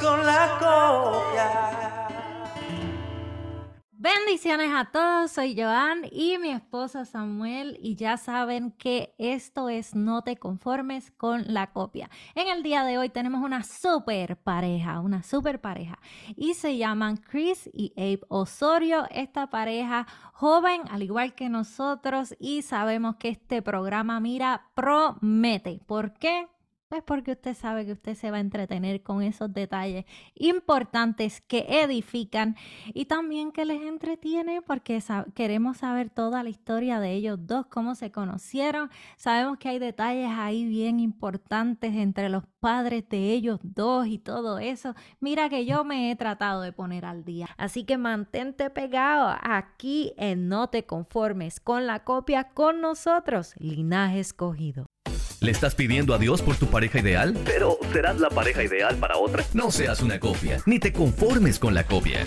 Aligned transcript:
con 0.00 0.24
la 0.26 0.58
copia. 0.58 2.02
Bendiciones 3.90 4.70
a 4.74 4.90
todos, 4.90 5.30
soy 5.30 5.54
Joan 5.56 6.02
y 6.10 6.36
mi 6.38 6.50
esposa 6.50 7.04
Samuel 7.04 7.78
y 7.80 7.94
ya 7.94 8.16
saben 8.16 8.72
que 8.72 9.14
esto 9.18 9.68
es 9.68 9.94
No 9.94 10.22
te 10.22 10.36
conformes 10.36 11.12
con 11.12 11.44
la 11.54 11.72
copia. 11.72 12.10
En 12.34 12.48
el 12.48 12.64
día 12.64 12.82
de 12.82 12.98
hoy 12.98 13.10
tenemos 13.10 13.44
una 13.44 13.62
super 13.62 14.36
pareja, 14.36 14.98
una 14.98 15.22
super 15.22 15.60
pareja 15.60 16.00
y 16.34 16.54
se 16.54 16.76
llaman 16.76 17.16
Chris 17.16 17.70
y 17.72 17.92
Abe 17.96 18.22
Osorio, 18.28 19.06
esta 19.10 19.50
pareja 19.50 20.08
joven 20.32 20.82
al 20.90 21.04
igual 21.04 21.34
que 21.36 21.48
nosotros 21.48 22.34
y 22.40 22.62
sabemos 22.62 23.16
que 23.16 23.28
este 23.28 23.62
programa 23.62 24.18
mira 24.18 24.66
promete. 24.74 25.80
¿Por 25.86 26.14
qué? 26.14 26.48
Pues 26.92 27.02
porque 27.04 27.32
usted 27.32 27.56
sabe 27.56 27.86
que 27.86 27.92
usted 27.92 28.14
se 28.14 28.30
va 28.30 28.36
a 28.36 28.40
entretener 28.40 29.02
con 29.02 29.22
esos 29.22 29.50
detalles 29.50 30.04
importantes 30.34 31.40
que 31.40 31.64
edifican 31.66 32.54
y 32.92 33.06
también 33.06 33.50
que 33.50 33.64
les 33.64 33.80
entretiene 33.80 34.60
porque 34.60 35.02
queremos 35.34 35.78
saber 35.78 36.10
toda 36.10 36.42
la 36.42 36.50
historia 36.50 37.00
de 37.00 37.12
ellos 37.12 37.38
dos, 37.46 37.64
cómo 37.64 37.94
se 37.94 38.12
conocieron. 38.12 38.90
Sabemos 39.16 39.56
que 39.56 39.70
hay 39.70 39.78
detalles 39.78 40.28
ahí 40.36 40.66
bien 40.66 41.00
importantes 41.00 41.94
entre 41.94 42.28
los 42.28 42.44
padres 42.60 43.08
de 43.08 43.32
ellos 43.32 43.58
dos 43.62 44.06
y 44.06 44.18
todo 44.18 44.58
eso. 44.58 44.94
Mira 45.18 45.48
que 45.48 45.64
yo 45.64 45.84
me 45.84 46.10
he 46.10 46.16
tratado 46.16 46.60
de 46.60 46.72
poner 46.72 47.06
al 47.06 47.24
día. 47.24 47.48
Así 47.56 47.84
que 47.84 47.96
mantente 47.96 48.68
pegado 48.68 49.34
aquí 49.42 50.12
en 50.18 50.50
No 50.50 50.68
te 50.68 50.84
conformes 50.84 51.58
con 51.58 51.86
la 51.86 52.04
copia 52.04 52.50
con 52.50 52.82
nosotros, 52.82 53.54
Linaje 53.56 54.20
Escogido. 54.20 54.91
¿Le 55.42 55.50
estás 55.50 55.74
pidiendo 55.74 56.14
a 56.14 56.18
Dios 56.18 56.40
por 56.40 56.54
tu 56.54 56.68
pareja 56.68 57.00
ideal? 57.00 57.36
Pero 57.44 57.76
serás 57.92 58.20
la 58.20 58.28
pareja 58.28 58.62
ideal 58.62 58.94
para 58.98 59.18
otra. 59.18 59.42
No 59.54 59.72
seas 59.72 60.00
una 60.00 60.20
copia, 60.20 60.62
ni 60.66 60.78
te 60.78 60.92
conformes 60.92 61.58
con 61.58 61.74
la 61.74 61.84
copia. 61.84 62.20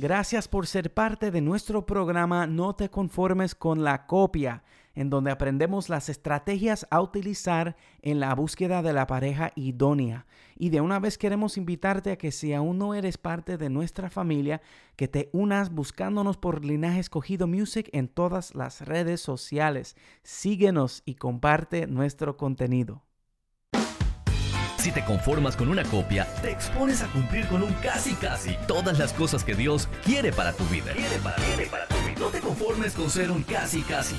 Gracias 0.00 0.48
por 0.48 0.66
ser 0.66 0.92
parte 0.92 1.30
de 1.30 1.40
nuestro 1.40 1.86
programa 1.86 2.48
No 2.48 2.74
te 2.74 2.88
conformes 2.88 3.54
con 3.54 3.84
la 3.84 4.06
copia 4.06 4.64
en 4.94 5.10
donde 5.10 5.30
aprendemos 5.30 5.88
las 5.88 6.08
estrategias 6.08 6.86
a 6.90 7.00
utilizar 7.00 7.76
en 8.02 8.20
la 8.20 8.34
búsqueda 8.34 8.82
de 8.82 8.92
la 8.92 9.06
pareja 9.06 9.52
idónea. 9.54 10.26
Y 10.56 10.70
de 10.70 10.80
una 10.80 10.98
vez 10.98 11.18
queremos 11.18 11.56
invitarte 11.56 12.12
a 12.12 12.18
que 12.18 12.32
si 12.32 12.52
aún 12.52 12.78
no 12.78 12.94
eres 12.94 13.18
parte 13.18 13.56
de 13.56 13.70
nuestra 13.70 14.10
familia, 14.10 14.60
que 14.96 15.08
te 15.08 15.30
unas 15.32 15.72
buscándonos 15.72 16.36
por 16.36 16.64
Linaje 16.64 17.00
Escogido 17.00 17.46
Music 17.46 17.88
en 17.92 18.08
todas 18.08 18.54
las 18.54 18.82
redes 18.82 19.20
sociales. 19.20 19.96
Síguenos 20.22 21.02
y 21.04 21.14
comparte 21.14 21.86
nuestro 21.86 22.36
contenido. 22.36 23.02
Si 24.82 24.90
te 24.90 25.04
conformas 25.04 25.56
con 25.56 25.68
una 25.68 25.84
copia, 25.84 26.26
te 26.42 26.50
expones 26.50 27.02
a 27.02 27.06
cumplir 27.12 27.46
con 27.46 27.62
un 27.62 27.72
casi 27.74 28.14
casi 28.14 28.56
todas 28.66 28.98
las 28.98 29.12
cosas 29.12 29.44
que 29.44 29.54
Dios 29.54 29.88
quiere 30.04 30.32
para 30.32 30.52
tu 30.54 30.64
vida. 30.64 30.92
Quiere 30.92 31.18
para, 31.22 31.36
quiere 31.36 31.66
para 31.66 31.86
tu 31.86 31.94
vida. 31.98 32.18
No 32.18 32.26
te 32.30 32.40
conformes 32.40 32.94
con 32.94 33.08
ser 33.08 33.30
un 33.30 33.44
casi 33.44 33.82
casi. 33.82 34.16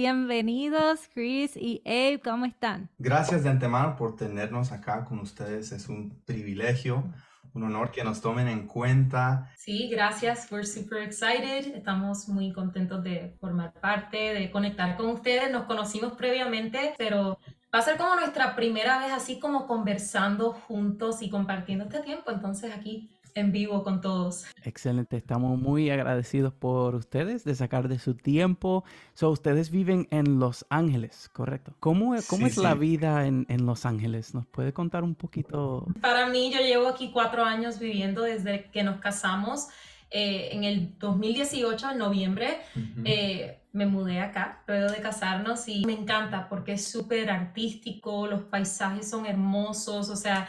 Bienvenidos 0.00 1.08
Chris 1.12 1.56
y 1.56 1.82
Abe, 1.84 2.20
¿cómo 2.22 2.44
están? 2.44 2.88
Gracias 3.00 3.42
de 3.42 3.50
antemano 3.50 3.96
por 3.96 4.14
tenernos 4.14 4.70
acá 4.70 5.04
con 5.04 5.18
ustedes. 5.18 5.72
Es 5.72 5.88
un 5.88 6.22
privilegio, 6.24 7.12
un 7.52 7.64
honor 7.64 7.90
que 7.90 8.04
nos 8.04 8.20
tomen 8.20 8.46
en 8.46 8.68
cuenta. 8.68 9.50
Sí, 9.56 9.88
gracias. 9.90 10.52
We're 10.52 10.64
super 10.64 11.02
excited. 11.02 11.74
Estamos 11.74 12.28
muy 12.28 12.52
contentos 12.52 13.02
de 13.02 13.36
formar 13.40 13.72
parte, 13.72 14.34
de 14.34 14.52
conectar 14.52 14.96
con 14.96 15.06
ustedes. 15.06 15.50
Nos 15.50 15.64
conocimos 15.64 16.12
previamente, 16.12 16.94
pero 16.96 17.40
va 17.74 17.80
a 17.80 17.82
ser 17.82 17.96
como 17.96 18.14
nuestra 18.14 18.54
primera 18.54 19.00
vez 19.00 19.10
así 19.10 19.40
como 19.40 19.66
conversando 19.66 20.52
juntos 20.52 21.22
y 21.22 21.28
compartiendo 21.28 21.86
este 21.86 21.98
tiempo. 22.02 22.30
Entonces 22.30 22.72
aquí 22.72 23.10
en 23.34 23.52
vivo 23.52 23.84
con 23.84 24.00
todos. 24.00 24.44
Excelente, 24.64 25.16
estamos 25.16 25.58
muy 25.58 25.90
agradecidos 25.90 26.52
por 26.52 26.94
ustedes 26.94 27.44
de 27.44 27.54
sacar 27.54 27.88
de 27.88 27.98
su 27.98 28.14
tiempo. 28.14 28.84
So, 29.14 29.30
ustedes 29.30 29.70
viven 29.70 30.08
en 30.10 30.38
Los 30.38 30.66
Ángeles, 30.70 31.28
¿correcto? 31.32 31.74
¿Cómo, 31.80 32.14
cómo 32.28 32.46
es 32.46 32.56
la 32.56 32.74
vida 32.74 33.26
en, 33.26 33.46
en, 33.48 33.66
Los 33.66 33.86
Ángeles? 33.86 34.34
¿Nos 34.34 34.46
puede 34.46 34.72
contar 34.72 35.04
un 35.04 35.14
poquito? 35.14 35.86
Para 36.00 36.26
mí, 36.26 36.52
yo 36.52 36.60
llevo 36.60 36.88
aquí 36.88 37.10
cuatro 37.12 37.44
años 37.44 37.78
viviendo 37.78 38.22
desde 38.22 38.70
que 38.70 38.82
nos 38.82 39.00
casamos. 39.00 39.68
Eh, 40.10 40.48
en 40.52 40.64
el 40.64 40.98
2018, 40.98 41.90
en 41.90 41.98
noviembre, 41.98 42.60
eh, 43.04 43.60
me 43.72 43.84
mudé 43.84 44.20
acá 44.20 44.62
luego 44.66 44.90
de 44.90 45.02
casarnos 45.02 45.68
y 45.68 45.84
me 45.84 45.92
encanta 45.92 46.48
porque 46.48 46.72
es 46.72 46.90
súper 46.90 47.30
artístico, 47.30 48.26
los 48.26 48.42
paisajes 48.44 49.08
son 49.08 49.26
hermosos, 49.26 50.08
o 50.08 50.16
sea, 50.16 50.48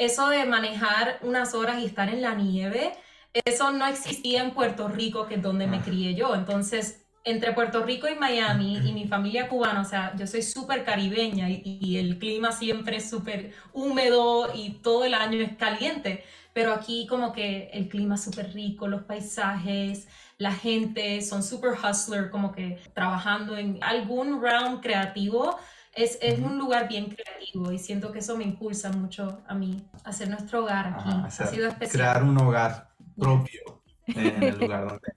eso 0.00 0.30
de 0.30 0.46
manejar 0.46 1.18
unas 1.20 1.54
horas 1.54 1.78
y 1.80 1.84
estar 1.84 2.08
en 2.08 2.22
la 2.22 2.34
nieve, 2.34 2.94
eso 3.44 3.70
no 3.70 3.86
existía 3.86 4.42
en 4.42 4.52
Puerto 4.52 4.88
Rico, 4.88 5.26
que 5.26 5.34
es 5.34 5.42
donde 5.42 5.66
me 5.66 5.76
ah. 5.76 5.82
crié 5.84 6.14
yo. 6.14 6.34
Entonces, 6.34 7.04
entre 7.22 7.52
Puerto 7.52 7.84
Rico 7.84 8.08
y 8.08 8.14
Miami 8.14 8.78
y 8.78 8.92
mi 8.94 9.06
familia 9.06 9.46
cubana, 9.46 9.82
o 9.82 9.84
sea, 9.84 10.16
yo 10.16 10.26
soy 10.26 10.40
súper 10.40 10.84
caribeña 10.84 11.50
y, 11.50 11.98
el 11.98 12.18
clima 12.18 12.50
siempre 12.50 12.96
es 12.96 13.10
súper 13.10 13.52
húmedo 13.74 14.50
y 14.54 14.70
todo 14.82 15.04
el 15.04 15.12
año 15.12 15.38
es 15.38 15.54
caliente, 15.58 16.24
pero 16.54 16.72
aquí 16.72 17.06
como 17.06 17.34
que 17.34 17.68
el 17.74 17.88
clima 17.88 18.14
es 18.14 18.24
súper 18.24 18.54
rico, 18.54 18.88
los 18.88 19.02
paisajes, 19.02 20.08
la 20.38 20.52
gente 20.52 21.20
son 21.20 21.42
súper 21.42 21.72
hustler, 21.72 22.30
como 22.30 22.52
que 22.52 22.80
trabajando 22.94 23.58
en 23.58 23.78
algún 23.82 24.40
round 24.42 24.80
creativo 24.80 25.58
es, 25.94 26.18
es 26.20 26.38
un 26.38 26.58
lugar 26.58 26.88
bien 26.88 27.06
creativo 27.06 27.72
y 27.72 27.78
siento 27.78 28.12
que 28.12 28.20
eso 28.20 28.36
me 28.36 28.44
impulsa 28.44 28.90
mucho 28.92 29.40
a 29.46 29.54
mí, 29.54 29.82
hacer 30.04 30.28
nuestro 30.28 30.62
hogar 30.62 30.94
aquí. 30.98 31.10
ha 31.10 31.30
sido 31.30 31.68
especial. 31.68 31.90
Crear 31.90 32.22
un 32.22 32.38
hogar 32.38 32.90
propio 33.18 33.82
en 34.06 34.42
el 34.42 34.58
lugar 34.60 34.88
donde... 34.88 35.12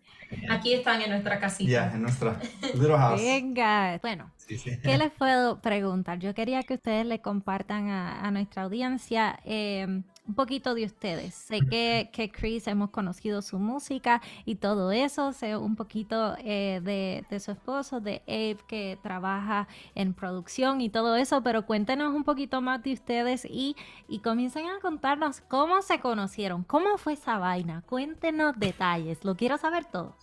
Aquí 0.50 0.74
están 0.74 1.02
en 1.02 1.12
nuestra 1.12 1.40
casita. 1.40 1.72
Ya, 1.72 1.94
en 1.94 2.02
nuestra 2.02 2.40
little 2.74 2.98
house. 2.98 3.22
Venga, 3.22 4.00
bueno, 4.02 4.32
¿qué 4.48 4.98
les 4.98 5.12
puedo 5.12 5.62
preguntar? 5.62 6.18
Yo 6.20 6.34
quería 6.34 6.64
que 6.64 6.74
ustedes 6.74 7.06
le 7.06 7.22
compartan 7.22 7.90
a, 7.90 8.26
a 8.26 8.32
nuestra 8.32 8.64
audiencia 8.64 9.40
eh, 9.46 10.02
un 10.26 10.36
poquito 10.36 10.74
de 10.74 10.86
ustedes. 10.86 11.34
Sé 11.34 11.60
que, 11.70 12.10
que 12.14 12.32
Chris 12.32 12.68
hemos 12.68 12.92
conocido 12.92 13.42
su 13.42 13.60
música 13.60 14.22
y 14.46 14.56
todo 14.56 14.92
eso. 14.92 15.34
Sé 15.34 15.58
un 15.58 15.76
poquito 15.76 16.36
eh, 16.40 16.80
de, 16.84 17.26
de, 17.30 17.40
su 17.40 17.52
esposo, 17.52 18.00
de 18.00 18.22
Abe, 18.28 18.58
que 18.68 18.98
trabaja 19.04 19.68
en 19.96 20.14
producción 20.14 20.82
y 20.82 20.90
todo 20.90 21.16
eso. 21.16 21.44
Pero 21.44 21.66
cuéntenos 21.66 22.14
un 22.14 22.24
poquito 22.24 22.62
más 22.62 22.82
de 22.84 22.94
ustedes 22.94 23.46
y, 23.46 23.76
y 24.08 24.20
comiencen 24.20 24.68
a 24.68 24.80
contarnos 24.80 25.42
cómo 25.42 25.82
se 25.82 26.00
conocieron, 26.00 26.64
cómo 26.64 26.98
fue 26.98 27.14
esa 27.14 27.38
vaina. 27.38 27.84
Cuéntenos 27.86 28.58
detalles. 28.58 29.26
Lo 29.26 29.36
quiero 29.36 29.58
saber 29.58 29.86
todo. 29.86 30.16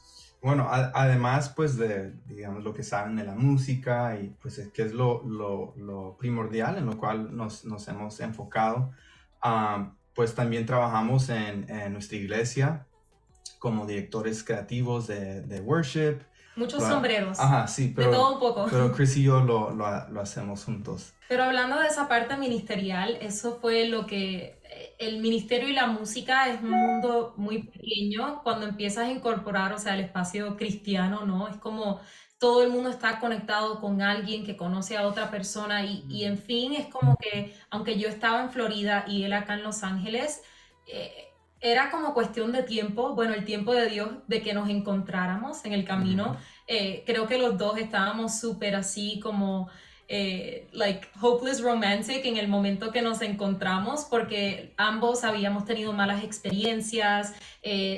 Bueno, 0.42 0.68
además 0.70 1.50
pues 1.50 1.76
de, 1.76 2.14
digamos, 2.26 2.64
lo 2.64 2.72
que 2.72 2.82
saben 2.82 3.16
de 3.16 3.24
la 3.24 3.34
música 3.34 4.18
y 4.18 4.34
pues 4.40 4.56
es 4.56 4.68
que 4.72 4.80
es 4.80 4.94
lo, 4.94 5.22
lo, 5.24 5.74
lo 5.76 6.16
primordial 6.16 6.78
en 6.78 6.86
lo 6.86 6.96
cual 6.96 7.36
nos, 7.36 7.66
nos 7.66 7.86
hemos 7.88 8.18
enfocado 8.20 8.90
pues 10.14 10.34
también 10.34 10.66
trabajamos 10.66 11.28
en, 11.28 11.66
nuestra 11.92 12.16
iglesia 12.16 12.86
como 13.58 13.86
directores 13.86 14.42
creativos 14.42 15.06
de, 15.06 15.60
worship. 15.64 16.18
Muchos 16.56 16.82
sombreros. 16.82 17.38
Ajá, 17.38 17.66
sí, 17.68 17.92
pero, 17.94 18.10
de 18.10 18.16
todo 18.16 18.34
un 18.34 18.40
poco. 18.40 18.66
pero 18.70 18.92
Chris 18.96 19.16
y 19.16 19.22
yo 19.22 19.40
lo, 19.40 19.70
lo, 19.70 20.08
lo, 20.08 20.20
hacemos 20.20 20.64
juntos. 20.64 21.14
Pero 21.28 21.44
hablando 21.44 21.78
de 21.78 21.86
esa 21.86 22.08
parte 22.08 22.36
ministerial, 22.36 23.16
eso 23.20 23.58
fue 23.60 23.86
lo 23.86 24.06
que 24.06 24.60
eh, 24.64 24.94
el 24.98 25.20
ministerio 25.20 25.68
y 25.68 25.72
la 25.72 25.86
música 25.86 26.48
es 26.48 26.60
un 26.60 26.70
mundo 26.70 27.34
muy 27.36 27.62
pequeño 27.64 28.42
cuando 28.42 28.66
empiezas 28.66 29.06
a 29.06 29.10
incorporar, 29.10 29.72
o 29.72 29.78
sea, 29.78 29.94
el 29.94 30.00
espacio 30.00 30.56
cristiano, 30.56 31.24
¿no? 31.24 31.48
Es 31.48 31.56
como 31.56 32.00
todo 32.40 32.62
el 32.62 32.70
mundo 32.70 32.88
está 32.88 33.20
conectado 33.20 33.80
con 33.80 34.00
alguien 34.00 34.46
que 34.46 34.56
conoce 34.56 34.96
a 34.96 35.06
otra 35.06 35.30
persona 35.30 35.84
y, 35.84 36.24
en 36.24 36.38
fin, 36.38 36.72
es 36.72 36.86
como 36.86 37.18
que 37.18 37.54
aunque 37.68 37.98
yo 37.98 38.08
estaba 38.08 38.40
en 38.40 38.50
Florida 38.50 39.04
y 39.06 39.24
él 39.24 39.34
acá 39.34 39.54
en 39.54 39.62
Los 39.62 39.82
Ángeles, 39.82 40.42
eh, 40.86 41.28
era 41.60 41.90
como 41.90 42.14
cuestión 42.14 42.50
de 42.50 42.62
tiempo, 42.62 43.14
bueno, 43.14 43.34
el 43.34 43.44
tiempo 43.44 43.74
de 43.74 43.90
Dios 43.90 44.08
de 44.26 44.40
que 44.40 44.54
nos 44.54 44.70
encontráramos 44.70 45.66
en 45.66 45.74
el 45.74 45.84
camino. 45.84 46.38
Eh, 46.66 47.02
creo 47.04 47.26
que 47.28 47.36
los 47.36 47.58
dos 47.58 47.78
estábamos 47.78 48.40
súper 48.40 48.74
así 48.74 49.20
como... 49.20 49.68
Eh, 50.12 50.66
like 50.72 51.06
hopeless 51.20 51.62
romantic 51.62 52.24
en 52.24 52.36
el 52.36 52.48
momento 52.48 52.90
que 52.90 53.00
nos 53.00 53.22
encontramos 53.22 54.06
porque 54.10 54.74
ambos 54.76 55.22
habíamos 55.22 55.66
tenido 55.66 55.92
malas 55.92 56.24
experiencias, 56.24 57.32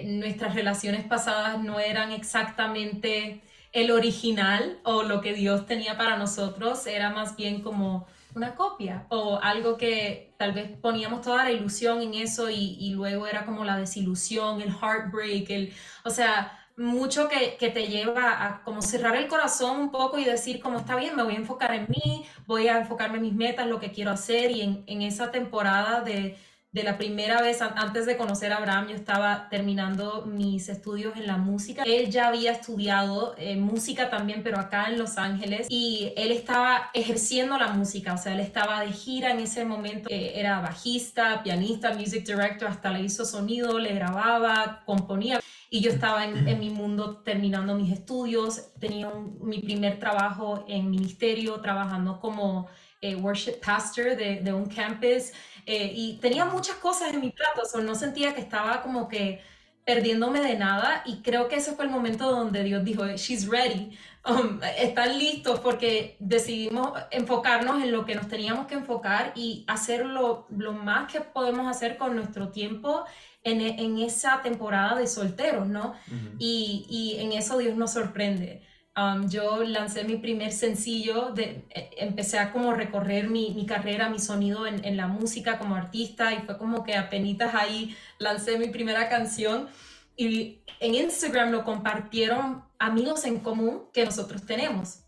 nuestras 0.05 0.55
relaciones 0.55 1.07
pasadas 1.07 1.59
no 1.65 1.81
eran 1.81 2.13
exactamente 2.13 3.41
el 3.73 3.91
original 3.91 4.79
o 4.85 5.03
lo 5.03 5.21
que 5.21 5.33
Dios 5.33 5.67
tenía 5.67 5.97
para 5.97 6.17
nosotros 6.17 6.87
era 6.87 7.11
más 7.11 7.37
bien 7.37 7.63
como 7.63 8.07
una 8.35 8.55
copia 8.55 9.07
o 9.09 9.39
algo 9.43 9.77
que 9.77 10.33
tal 10.37 10.53
vez 10.53 10.71
poníamos 10.81 11.23
toda 11.23 11.45
la 11.45 11.51
ilusión 11.51 12.01
en 12.03 12.15
eso 12.15 12.51
y, 12.51 12.91
luego 12.91 13.27
era 13.27 13.45
como 13.45 13.65
la 13.65 13.77
desilusión, 13.77 14.61
el 14.61 14.71
heartbreak, 14.71 15.51
el, 15.51 15.73
o 16.05 16.11
sea, 16.11 16.59
mucho 16.77 17.29
que, 17.29 17.57
que, 17.59 17.69
te 17.69 17.89
lleva 17.89 18.47
a 18.47 18.63
como 18.63 18.81
cerrar 18.81 19.15
el 19.17 19.29
corazón 19.29 19.79
un 19.79 19.91
poco 19.91 20.19
y 20.19 20.25
decir 20.25 20.61
como 20.61 20.79
está 20.79 20.97
bien, 20.97 21.15
me 21.15 21.23
voy 21.23 21.35
a 21.35 21.39
enfocar 21.39 21.75
en 21.75 21.87
mí, 21.89 22.25
voy 22.47 22.69
a 22.69 22.79
enfocarme 22.79 23.19
en 23.19 23.23
mis 23.23 23.35
metas, 23.35 23.67
lo 23.67 23.79
que 23.79 23.93
quiero 23.93 24.11
hacer 24.11 24.51
y 24.51 24.63
en, 24.63 24.85
en 24.87 25.03
esa 25.03 25.31
temporada 25.31 26.01
de, 26.01 26.39
de 26.73 26.85
la 26.85 26.97
primera 26.97 27.43
vez, 27.43 27.61
antes 27.61 28.07
de 28.07 28.17
conocer 28.17 28.51
a 28.51 28.57
Abraham, 28.57 28.89
yo 28.89 28.95
estaba 28.95 29.51
terminando 29.51 30.25
mis 30.25 30.71
estudios 30.71 31.15
en 31.19 31.27
la 31.27 31.37
música. 31.37 31.83
Él 31.85 32.11
ya 32.11 32.29
había 32.29 32.53
estudiado 32.53 33.35
eh, 33.37 33.57
música 33.57 34.09
también, 34.09 34.43
pero 34.43 34.59
acá 34.59 34.87
en 34.89 34.99
Los 34.99 35.19
Ángeles, 35.19 35.67
y 35.69 36.15
él 36.17 36.33
estaba 36.33 36.91
ejerciendo 36.95 37.59
la 37.59 37.69
música, 37.69 38.15
o 38.15 38.17
sea, 38.17 38.33
él 38.33 38.41
estaba 38.41 38.81
de 38.81 38.91
gira 38.91 39.33
en 39.33 39.41
ese 39.41 39.67
momento, 39.67 40.09
era 40.11 40.61
bajista, 40.61 41.43
pianista, 41.43 41.93
music 41.93 42.25
director, 42.25 42.69
hasta 42.69 42.91
le 42.91 43.03
hizo 43.03 43.27
sonido, 43.27 43.79
le 43.79 43.95
grababa, 43.95 44.83
componía. 44.87 45.41
Y 45.69 45.81
yo 45.81 45.91
estaba 45.91 46.25
en, 46.25 46.59
mi 46.59 46.71
mundo 46.71 47.19
terminando 47.19 47.75
mis 47.75 47.93
estudios, 47.93 48.73
tenía 48.79 49.11
mi 49.41 49.59
primer 49.59 49.99
trabajo 49.99 50.65
en 50.69 50.91
ministerio, 50.91 51.61
trabajando 51.61 52.19
como 52.19 52.69
eh, 53.01 53.15
worship 53.15 53.59
pastor 53.65 54.17
de 54.17 54.53
un 54.53 54.67
campus. 54.67 55.33
Eh, 55.67 55.93
y 55.95 56.19
tenía 56.21 56.45
muchas 56.45 56.77
cosas 56.77 57.13
en 57.13 57.21
mi 57.21 57.31
plato, 57.31 57.63
o 57.75 57.81
no 57.81 57.95
sentía 57.95 58.35
que 58.35 58.41
estaba 58.41 58.83
como 58.83 59.09
que 59.09 59.41
perdiéndome 59.85 60.41
de 60.41 60.57
nada 60.57 61.03
y 61.05 61.23
creo 61.23 61.49
que 61.49 61.57
ese 61.57 61.73
fue 61.73 61.85
el 61.87 61.91
momento 61.91 62.31
donde 62.31 62.63
Dios 62.63 62.85
dijo, 62.85 63.05
she's 63.17 63.49
ready, 63.49 63.97
um, 64.29 64.61
están 64.79 65.19
listos 65.19 65.59
porque 65.61 66.17
decidimos 66.21 66.93
enfocarnos 67.11 67.83
en 67.83 67.91
lo 67.91 68.05
que 68.05 68.15
nos 68.15 68.29
teníamos 68.29 68.67
que 68.67 68.75
enfocar 68.75 69.33
y 69.35 69.65
hacer 69.67 70.07
lo, 70.07 70.47
lo 70.51 70.73
más 70.73 71.11
que 71.13 71.21
podemos 71.21 71.67
hacer 71.67 71.97
con 71.97 72.15
nuestro 72.15 72.51
tiempo 72.51 73.05
en, 73.43 73.61
en 73.61 73.99
esa 73.99 74.41
temporada 74.43 74.97
de 74.97 75.09
solteros, 75.09 75.67
¿no? 75.67 75.95
y, 76.39 76.87
y 76.89 77.21
en 77.21 77.33
eso 77.33 77.59
Dios 77.59 77.77
nos 77.77 77.93
sorprende. 77.93 78.63
Um, 78.95 79.27
yo 79.27 79.65
lancé 79.65 80.05
mi 80.05 80.17
primer 80.17 80.53
sencillo, 80.53 81.31
de, 81.31 81.65
e, 81.71 81.91
empecé 81.97 82.39
a 82.39 82.53
como 82.53 82.75
recorrer 82.75 83.31
mi, 83.31 83.55
mi 83.55 83.65
carrera, 83.65 84.11
mi 84.11 84.19
sonido 84.19 84.67
en, 84.67 84.85
en, 84.85 84.99
la 84.99 85.07
música 85.07 85.59
como 85.59 85.77
artista 85.77 86.35
y 86.35 86.43
fue 86.45 86.59
como 86.59 86.85
que 86.85 86.95
apenas 86.95 87.55
ahí 87.55 87.97
lancé 88.19 88.59
mi 88.59 88.69
primera 88.69 89.09
canción 89.09 89.69
y 90.15 90.61
en 90.81 90.95
Instagram 90.95 91.53
lo 91.53 91.65
compartieron 91.65 92.65
amigos 92.79 93.25
en 93.25 93.39
común 93.39 93.85
que 93.95 94.05
nosotros 94.05 94.45
tenemos. 94.45 95.01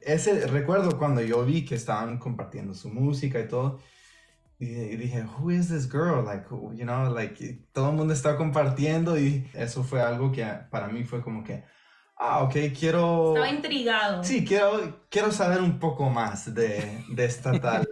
Ese 0.00 0.48
recuerdo 0.48 0.98
cuando 0.98 1.20
yo 1.20 1.44
vi 1.44 1.64
que 1.64 1.76
estaban 1.76 2.18
compartiendo 2.18 2.74
su 2.74 2.88
música 2.88 3.38
y 3.38 3.46
todo 3.46 3.78
y, 4.58 4.96
dije, 4.96 5.24
who 5.24 5.50
is 5.50 5.68
this 5.68 5.88
girl? 5.88 6.24
Like, 6.24 6.46
you 6.50 6.84
know, 6.84 7.12
like 7.12 7.66
todo 7.72 7.90
el 7.90 7.96
mundo 7.96 8.12
está 8.14 8.36
compartiendo 8.36 9.16
y 9.16 9.48
eso 9.54 9.84
fue 9.84 10.00
algo 10.00 10.32
que 10.32 10.44
para 10.70 10.88
mí 10.88 11.04
fue 11.04 11.22
como 11.22 11.44
que 11.44 11.64
ah, 12.22 12.42
ok, 12.42 12.54
quiero... 12.78 13.34
Estaba 13.34 13.50
intrigado. 13.50 14.24
Sí, 14.24 14.44
quiero, 14.44 15.00
quiero 15.10 15.32
saber 15.32 15.60
un 15.60 15.78
poco 15.78 16.08
más 16.08 16.54
de, 16.54 17.04
de 17.08 17.24
esta 17.24 17.52
tal 17.60 17.88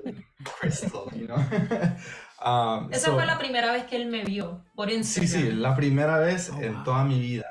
Crystal, 0.61 1.05
you 1.15 1.27
know? 1.27 1.37
um, 2.44 2.93
Esa 2.93 3.12
fue 3.12 3.27
la 3.27 3.38
primera 3.38 3.73
vez 3.73 3.85
que 3.85 3.97
él 3.97 4.06
me 4.06 4.25
vio 4.25 4.65
por 4.75 4.91
Instagram. 4.91 5.29
Sí, 5.29 5.43
sí, 5.43 5.53
la 5.53 5.75
primera 5.75 6.19
vez 6.19 6.50
oh, 6.50 6.61
en 6.61 6.82
toda 6.85 7.05
mi 7.05 7.21
vida 7.21 7.47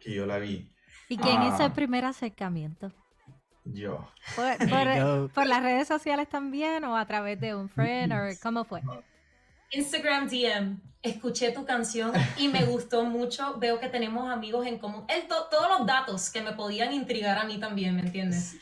que, 0.00 0.14
yo 0.14 0.26
la 0.26 0.38
vi. 0.38 0.70
¿Y 1.08 1.16
quién 1.18 1.42
hizo 1.42 1.64
el 1.64 1.72
primer 1.72 2.04
acercamiento? 2.04 2.92
Yo. 3.64 4.08
¿Por, 4.34 5.30
por, 5.32 5.46
las 5.46 5.62
redes 5.62 5.86
sociales 5.86 6.28
también 6.28 6.84
o 6.84 6.96
a 6.96 7.06
través 7.06 7.38
de 7.40 7.54
un 7.54 7.68
friend 7.68 8.12
o 8.12 8.16
cómo 8.42 8.64
fue? 8.64 8.82
Instagram 9.72 10.28
DM 10.28 10.80
escuché 11.02 11.50
tu 11.50 11.64
canción 11.64 12.12
y 12.38 12.48
me 12.48 12.64
gustó 12.64 13.04
mucho. 13.04 13.58
Veo 13.58 13.80
que 13.80 13.88
tenemos 13.88 14.30
amigos 14.30 14.66
en 14.66 14.78
común. 14.78 15.04
El 15.08 15.26
todos 15.26 15.68
los 15.78 15.86
datos 15.86 16.30
que 16.30 16.42
me 16.42 16.52
podían 16.52 16.92
intrigar 16.92 17.38
a 17.38 17.44
mí 17.44 17.58
también, 17.58 17.96
¿me 17.96 18.02
entiendes? 18.02 18.56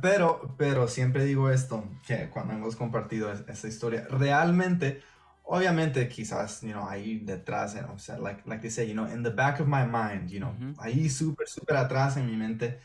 Pero, 0.00 0.54
pero 0.56 0.88
siempre 0.88 1.24
digo 1.24 1.50
esto, 1.50 1.84
que 2.06 2.30
cuando 2.30 2.54
hemos 2.54 2.76
compartido 2.76 3.30
esta 3.30 3.68
historia, 3.68 4.06
realmente, 4.08 5.02
obviamente 5.44 6.08
quizás, 6.08 6.62
you 6.62 6.72
know, 6.72 6.88
ahí 6.88 7.18
detrás, 7.18 7.76
o 7.94 7.98
sea, 7.98 8.18
like, 8.18 8.42
like 8.46 8.62
they 8.62 8.70
say, 8.70 8.88
you 8.88 8.94
know, 8.94 9.06
in 9.06 9.22
the 9.22 9.30
back 9.30 9.60
of 9.60 9.66
my 9.66 9.84
mind, 9.84 10.30
you 10.30 10.38
know, 10.38 10.54
ahí 10.78 11.10
súper, 11.10 11.46
súper 11.46 11.76
atrás 11.76 12.16
en 12.16 12.26
mi 12.26 12.36
mente, 12.36 12.80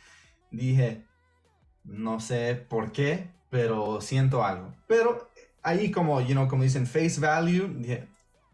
dije, 0.52 1.06
no 1.86 2.20
sé 2.20 2.56
por 2.56 2.92
qué, 2.92 3.30
pero 3.50 4.02
siento 4.02 4.44
algo. 4.44 4.74
Pero 4.88 5.31
ahí 5.64 5.92
como, 5.92 6.22
you 6.22 6.34
know, 6.34 6.48
como 6.48 6.64
dicen 6.64 6.88
face 6.88 7.20
value, 7.20 7.82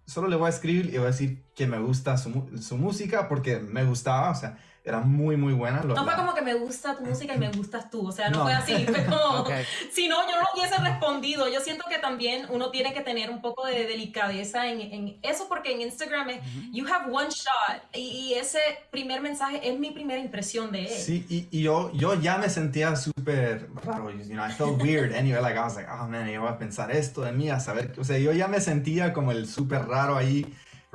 solo 0.06 0.28
le 0.28 0.36
voy 0.36 0.48
a 0.48 0.50
escribir 0.50 0.88
y 0.88 0.98
voy 0.98 1.08
a 1.08 1.12
decir 1.12 1.44
que 1.58 1.66
me 1.66 1.80
gusta 1.80 2.18
su, 2.18 2.48
su 2.62 2.78
música 2.78 3.28
porque 3.28 3.58
me 3.58 3.84
gustaba, 3.84 4.30
o 4.30 4.36
sea, 4.36 4.60
era 4.88 5.02
muy, 5.02 5.36
muy 5.36 5.54
buena. 5.54 5.82
no 5.82 6.04
fue 6.06 6.16
como 6.16 6.34
que 6.34 6.42
me 6.42 6.54
gusta 6.54 6.96
tu 6.96 7.04
música 7.04 7.36
y 7.36 7.38
me 7.38 7.52
gustas 7.52 7.90
tú, 7.90 8.08
o 8.08 8.12
sea, 8.12 8.30
no, 8.30 8.44
fue 8.44 8.54
así, 8.54 8.86
fue 8.86 9.04
como, 9.06 9.46
si 9.92 10.08
no, 10.08 10.16
yo 10.30 10.40
no 10.40 10.48
hubiese 10.56 10.78
respondido. 10.78 11.50
Yo 11.50 11.60
siento 11.60 11.84
que 11.90 11.98
también 11.98 12.46
uno 12.50 12.70
tiene 12.72 12.94
que 12.94 13.02
tener 13.02 13.30
un 13.30 13.42
poco 13.42 13.66
de 13.66 13.86
delicadeza 13.86 14.68
en, 14.68 14.80
en 14.80 15.20
eso, 15.24 15.48
porque 15.50 15.74
en 15.74 15.82
Instagram 15.82 16.30
es, 16.30 16.40
you 16.72 16.86
have 16.88 17.12
one 17.12 17.30
shot, 17.30 17.84
y, 17.94 18.36
ese 18.38 18.60
primer 18.92 19.20
mensaje 19.20 19.68
es 19.68 19.80
mi 19.80 19.92
primera 19.92 20.20
impresión 20.22 20.72
de 20.72 20.84
él. 20.84 21.02
Sí, 21.02 21.26
y, 21.28 21.48
y 21.52 21.64
yo, 21.64 21.92
yo 21.94 22.14
ya 22.14 22.38
me 22.38 22.50
sentía 22.50 22.96
súper 22.96 23.68
raro, 23.84 24.12
you 24.12 24.36
know, 24.36 24.46
I 24.46 24.52
felt 24.52 24.82
weird 24.82 25.14
anyway, 25.14 25.42
like 25.42 25.58
I 25.58 25.64
was 25.64 25.76
like, 25.76 25.90
oh 25.90 26.08
man, 26.08 26.30
yo 26.30 26.42
voy 26.42 26.52
a 26.52 26.58
pensar 26.58 26.92
esto 26.92 27.24
de 27.24 27.32
mí, 27.32 27.50
a 27.50 27.60
saber, 27.60 27.94
o 28.00 28.04
sea, 28.04 28.20
yo 28.20 28.32
ya 28.32 28.48
me 28.48 28.62
sentía 28.62 29.12
como 29.12 29.32
el 29.32 29.48
súper 29.48 29.88
raro 29.88 30.16
ahí, 30.16 30.46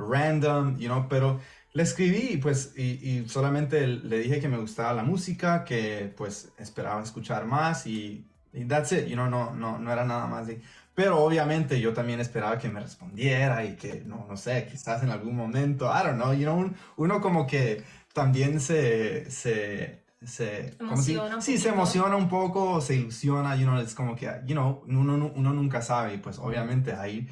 random, 0.07 0.77
you 0.77 0.87
know, 0.87 1.07
pero 1.09 1.39
le 1.73 1.83
escribí 1.83 2.37
pues 2.37 2.77
y, 2.77 3.27
solamente 3.27 3.87
le 3.87 4.19
dije 4.19 4.39
que 4.39 4.47
me 4.47 4.57
gustaba 4.57 4.93
la 4.93 5.03
música, 5.03 5.63
que 5.63 6.13
pues 6.15 6.51
esperaba 6.57 7.01
escuchar 7.01 7.45
más 7.45 7.87
y, 7.87 8.25
that's 8.67 8.91
it, 8.91 9.07
you 9.07 9.15
know, 9.15 9.29
no, 9.29 9.51
no, 9.51 9.79
no 9.79 9.91
era 9.91 10.05
nada 10.05 10.27
más. 10.27 10.47
pero 10.93 11.23
obviamente 11.23 11.81
yo 11.81 11.93
también 11.93 12.19
esperaba 12.19 12.59
que 12.59 12.69
me 12.69 12.79
respondiera 12.79 13.65
y 13.65 13.75
que, 13.75 14.03
no, 14.05 14.25
no 14.29 14.37
sé, 14.37 14.67
quizás 14.69 15.01
en 15.03 15.09
algún 15.09 15.35
momento, 15.35 15.85
I 15.85 16.03
don't 16.05 16.15
know, 16.15 16.33
you 16.33 16.43
know, 16.43 16.71
uno 16.97 17.21
como 17.21 17.47
que 17.47 17.83
también 18.13 18.59
se... 18.59 19.29
se 19.31 20.03
se 20.25 20.77
emociona 20.79 21.41
sí, 21.41 21.57
se 21.57 21.67
emociona 21.67 22.15
un 22.15 22.29
poco, 22.29 22.79
se 22.79 22.95
ilusiona, 22.95 23.57
you 23.57 23.65
know, 23.65 23.77
es 23.77 23.93
como 23.93 24.15
que, 24.15 24.25
you 24.45 24.53
know, 24.53 24.81
uno, 24.87 25.31
uno 25.35 25.53
nunca 25.53 25.81
sabe, 25.81 26.13
y 26.13 26.17
pues 26.17 26.39
obviamente 26.39 26.93
ahí 26.93 27.27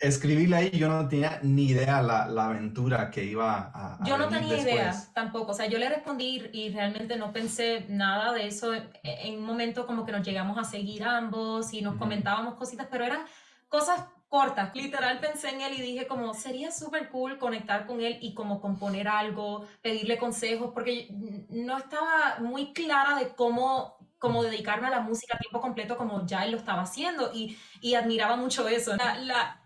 escribirle 0.00 0.56
ahí, 0.56 0.70
yo 0.70 0.88
no 0.88 1.06
tenía 1.08 1.40
ni 1.42 1.66
idea 1.66 2.00
la, 2.00 2.26
la 2.26 2.46
aventura 2.46 3.10
que 3.10 3.22
iba 3.22 3.70
a... 3.74 3.98
yo 4.04 4.16
no 4.16 4.28
tenía 4.28 4.58
idea 4.58 4.94
tampoco, 5.14 5.52
o 5.52 5.54
sea, 5.54 5.66
yo 5.66 5.78
le 5.78 5.90
respondí 5.90 6.48
y 6.52 6.70
realmente 6.70 7.16
no 7.16 7.32
pensé 7.32 7.84
nada 7.88 8.32
de 8.32 8.46
eso. 8.46 8.72
En 9.02 9.38
un 9.38 9.44
momento 9.44 9.86
como 9.86 10.06
que 10.06 10.12
nos 10.12 10.26
llegamos 10.26 10.56
a 10.56 10.64
seguir 10.64 11.04
ambos 11.04 11.74
y 11.74 11.82
nos 11.82 11.96
comentábamos 11.96 12.54
cositas, 12.54 12.88
pero 12.90 13.04
eran 13.04 13.20
cosas 13.68 14.00
cortas. 14.28 14.74
Literal 14.74 15.20
pensé 15.20 15.50
en 15.50 15.60
él 15.60 15.74
y 15.74 15.82
dije 15.82 16.06
como 16.06 16.32
sería 16.32 16.70
súper 16.70 17.10
cool 17.10 17.36
conectar 17.36 17.86
con 17.86 18.00
él 18.00 18.16
y 18.22 18.32
como 18.32 18.60
componer 18.60 19.06
algo, 19.06 19.66
pedirle 19.82 20.16
consejos, 20.16 20.70
porque 20.72 21.08
no 21.50 21.76
estaba 21.76 22.38
muy 22.40 22.72
clara 22.72 23.18
de 23.18 23.34
cómo 23.34 23.98
como 24.18 24.42
dedicarme 24.42 24.86
a 24.86 24.90
la 24.90 25.00
música 25.00 25.36
a 25.36 25.38
tiempo 25.38 25.62
completo 25.62 25.96
como 25.96 26.26
ya 26.26 26.44
él 26.44 26.52
lo 26.52 26.58
estaba 26.58 26.82
haciendo 26.82 27.30
y, 27.32 27.56
y 27.80 27.94
admiraba 27.94 28.36
mucho 28.36 28.68
eso. 28.68 28.94
La, 28.96 29.18
la, 29.18 29.59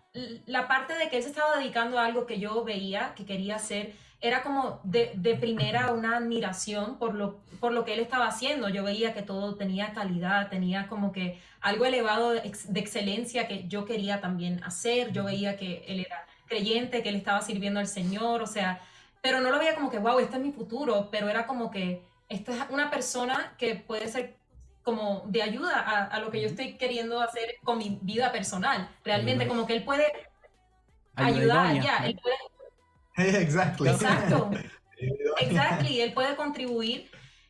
la 0.45 0.67
parte 0.67 0.95
de 0.95 1.09
que 1.09 1.17
él 1.17 1.23
se 1.23 1.29
estaba 1.29 1.57
dedicando 1.57 1.99
a 1.99 2.05
algo 2.05 2.25
que 2.25 2.39
yo 2.39 2.63
veía, 2.63 3.13
que 3.15 3.25
quería 3.25 3.55
hacer, 3.57 3.93
era 4.21 4.41
como 4.43 4.79
de, 4.83 5.11
de, 5.15 5.35
primera 5.35 5.91
una 5.91 6.17
admiración 6.17 6.97
por 6.97 7.13
lo, 7.13 7.37
por 7.59 7.73
lo 7.73 7.83
que 7.83 7.93
él 7.93 7.99
estaba 7.99 8.27
haciendo. 8.27 8.69
Yo 8.69 8.83
veía 8.83 9.13
que 9.13 9.21
todo 9.21 9.55
tenía 9.55 9.93
calidad, 9.93 10.49
tenía 10.49 10.87
como 10.87 11.11
que 11.11 11.39
algo 11.61 11.85
elevado 11.85 12.31
de, 12.31 12.39
excelencia 12.39 13.47
que 13.47 13.67
yo 13.67 13.85
quería 13.85 14.21
también 14.21 14.63
hacer. 14.63 15.11
Yo 15.11 15.25
veía 15.25 15.57
que 15.57 15.83
él 15.87 15.99
era 15.99 16.25
creyente, 16.47 17.03
que 17.03 17.09
él 17.09 17.15
estaba 17.15 17.41
sirviendo 17.41 17.79
al 17.79 17.87
Señor, 17.87 18.41
o 18.41 18.47
sea, 18.47 18.81
pero 19.21 19.41
no 19.41 19.51
lo 19.51 19.59
veía 19.59 19.75
como 19.75 19.89
que, 19.89 19.99
wow, 19.99 20.19
este 20.19 20.37
es 20.37 20.41
mi 20.41 20.51
futuro, 20.51 21.09
pero 21.11 21.29
era 21.29 21.45
como 21.45 21.69
que 21.71 22.03
esta 22.29 22.51
es 22.53 22.69
una 22.69 22.89
persona 22.89 23.53
que 23.57 23.75
puede 23.75 24.07
ser 24.07 24.35
como 24.85 25.23
de 25.27 25.41
ayuda 25.41 25.79
a, 25.79 26.19
lo 26.19 26.29
que 26.29 26.39
yo 26.39 26.47
estoy 26.47 26.77
queriendo 26.77 27.19
hacer 27.19 27.55
con 27.63 27.79
mi 27.79 27.97
vida 28.03 28.31
personal. 28.31 28.87
Realmente, 29.03 29.47
como 29.47 29.65
que 29.65 29.75
él 29.75 29.83
puede 29.83 30.05
ayudar, 31.15 31.81
ya, 31.81 32.05
él 32.05 32.19
puede... 32.21 32.35
exactly. 33.41 33.89
Exacto. 33.89 34.51
exactly, 35.41 36.01
él 36.01 36.13
puede 36.13 36.35
contribuir 36.35 37.09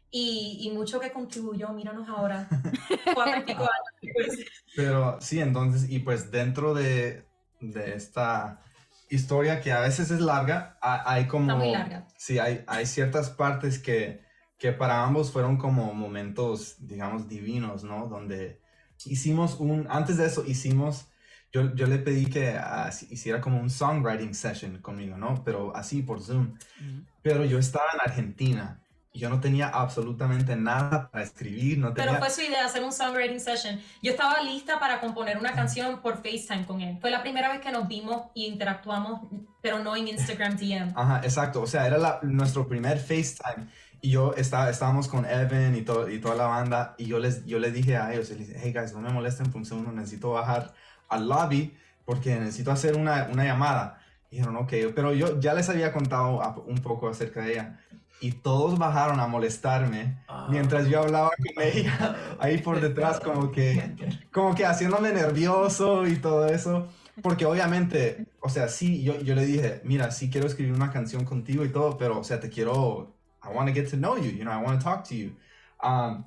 y, 0.09 0.59
y, 0.61 0.71
mucho 0.71 1.01
que 1.01 1.11
contribuyó, 1.11 1.73
míranos 1.73 2.07
ahora. 2.07 2.47
Pero 4.77 5.19
sí, 5.19 5.41
entonces, 5.41 5.89
y 5.89 5.99
pues 5.99 6.31
dentro 6.31 6.73
de, 6.73 7.27
de 7.59 7.95
esta 7.95 8.61
historia 9.09 9.59
que 9.59 9.73
a 9.73 9.81
veces 9.81 10.09
es 10.09 10.21
larga, 10.21 10.77
hay 10.81 11.27
como... 11.27 11.51
Está 11.51 11.55
muy 11.55 11.71
larga. 11.73 12.07
Sí, 12.17 12.39
hay, 12.39 12.63
hay 12.65 12.85
ciertas 12.85 13.29
partes 13.29 13.77
que 13.77 14.24
que 14.57 14.71
para 14.71 15.03
ambos 15.03 15.31
fueron 15.31 15.57
como 15.57 15.93
momentos, 15.93 16.75
digamos, 16.79 17.27
divinos, 17.27 17.83
¿no? 17.83 18.07
Donde 18.07 18.61
hicimos 19.05 19.59
un, 19.59 19.87
antes 19.89 20.17
de 20.17 20.25
eso 20.25 20.43
hicimos, 20.45 21.07
yo, 21.51 21.73
yo 21.75 21.87
le 21.87 21.99
pedí 21.99 22.25
que 22.27 22.57
ah, 22.57 22.89
hiciera 23.09 23.41
como 23.41 23.59
un 23.59 23.69
songwriting 23.69 24.33
session 24.33 24.81
conmigo, 24.81 25.17
¿no? 25.17 25.43
Pero 25.43 25.75
así 25.75 26.01
por 26.01 26.21
Zoom. 26.21 26.57
Pero 27.21 27.45
yo 27.45 27.59
estaba 27.59 27.85
en 27.93 28.01
Argentina 28.09 28.81
y 29.15 29.19
yo 29.19 29.29
no 29.29 29.39
tenía 29.39 29.69
absolutamente 29.69 30.57
nada 30.57 31.09
para 31.09 31.23
escribir. 31.23 31.77
No 31.77 31.93
tenía... 31.93 32.11
Pero 32.11 32.19
fue 32.19 32.29
su 32.29 32.41
idea 32.41 32.65
hacer 32.65 32.83
un 32.83 32.91
songwriting 32.91 33.39
session. 33.39 33.79
Yo 34.03 34.11
estaba 34.11 34.41
lista 34.41 34.77
para 34.77 34.99
componer 34.99 35.37
una 35.37 35.53
canción 35.53 36.01
por 36.01 36.17
FaceTime 36.17 36.65
con 36.65 36.81
él. 36.81 36.97
Fue 36.99 37.09
la 37.11 37.21
primera 37.21 37.49
vez 37.49 37.61
que 37.61 37.71
nos 37.71 37.87
vimos 37.87 38.23
y 38.33 38.45
interactuamos, 38.45 39.21
pero 39.61 39.79
no 39.79 39.95
en 39.95 40.09
Instagram 40.09 40.57
DM. 40.57 40.91
Ajá, 40.95 41.21
exacto. 41.23 41.61
O 41.61 41.67
sea, 41.67 41.87
era 41.87 41.97
la, 41.97 42.19
nuestro 42.23 42.67
primer 42.67 42.99
FaceTime. 42.99 43.67
Y 44.01 44.11
yo 44.11 44.33
estaba, 44.35 44.69
estábamos 44.69 45.07
con 45.07 45.25
Evan 45.25 45.75
y, 45.75 45.81
todo, 45.81 46.09
y 46.09 46.19
toda 46.19 46.35
la 46.35 46.45
banda. 46.45 46.95
Y 46.97 47.05
yo 47.05 47.19
les, 47.19 47.45
yo 47.45 47.59
les 47.59 47.73
dije 47.73 47.97
a 47.97 48.13
ellos, 48.13 48.29
les 48.29 48.39
dije, 48.39 48.59
hey 48.61 48.73
guys, 48.73 48.93
no 48.93 49.01
me 49.01 49.09
molesten 49.09 49.47
por 49.47 49.57
un 49.57 49.65
segundo, 49.65 49.91
necesito 49.91 50.31
bajar 50.31 50.73
al 51.09 51.27
lobby 51.27 51.75
porque 52.05 52.35
necesito 52.35 52.71
hacer 52.71 52.95
una, 52.95 53.27
una 53.31 53.43
llamada. 53.43 53.99
Y 54.29 54.37
dijeron, 54.37 54.57
ok, 54.57 54.73
pero 54.95 55.13
yo 55.13 55.39
ya 55.39 55.53
les 55.53 55.69
había 55.69 55.91
contado 55.91 56.39
un 56.67 56.77
poco 56.77 57.09
acerca 57.09 57.41
de 57.41 57.53
ella. 57.53 57.79
Y 58.21 58.31
todos 58.31 58.77
bajaron 58.77 59.19
a 59.19 59.27
molestarme 59.27 60.23
ah. 60.27 60.47
mientras 60.49 60.87
yo 60.87 61.01
hablaba 61.01 61.31
con 61.31 61.63
ella 61.63 62.15
ahí 62.39 62.59
por 62.59 62.79
detrás 62.79 63.19
como 63.19 63.51
que, 63.51 63.95
como 64.31 64.55
que 64.55 64.65
haciéndome 64.65 65.11
nervioso 65.11 66.07
y 66.07 66.15
todo 66.15 66.47
eso. 66.47 66.87
Porque 67.21 67.45
obviamente, 67.45 68.25
o 68.41 68.49
sea, 68.49 68.67
sí, 68.67 69.03
yo, 69.03 69.19
yo 69.21 69.35
le 69.35 69.45
dije, 69.45 69.81
mira, 69.83 70.11
sí 70.11 70.29
quiero 70.29 70.47
escribir 70.47 70.73
una 70.73 70.91
canción 70.91 71.23
contigo 71.23 71.63
y 71.63 71.69
todo, 71.69 71.97
pero, 71.97 72.19
o 72.19 72.23
sea, 72.23 72.39
te 72.39 72.49
quiero, 72.49 73.15
I 73.45 73.53
want 73.53 73.67
to 73.67 73.73
get 73.73 73.89
to 73.91 73.97
know 73.97 74.17
you, 74.17 74.31
you 74.31 74.43
know, 74.43 74.51
I 74.51 74.61
want 74.61 74.79
to 74.79 74.83
talk 74.83 75.03
to 75.09 75.15
you. 75.15 75.35
Um, 75.81 76.25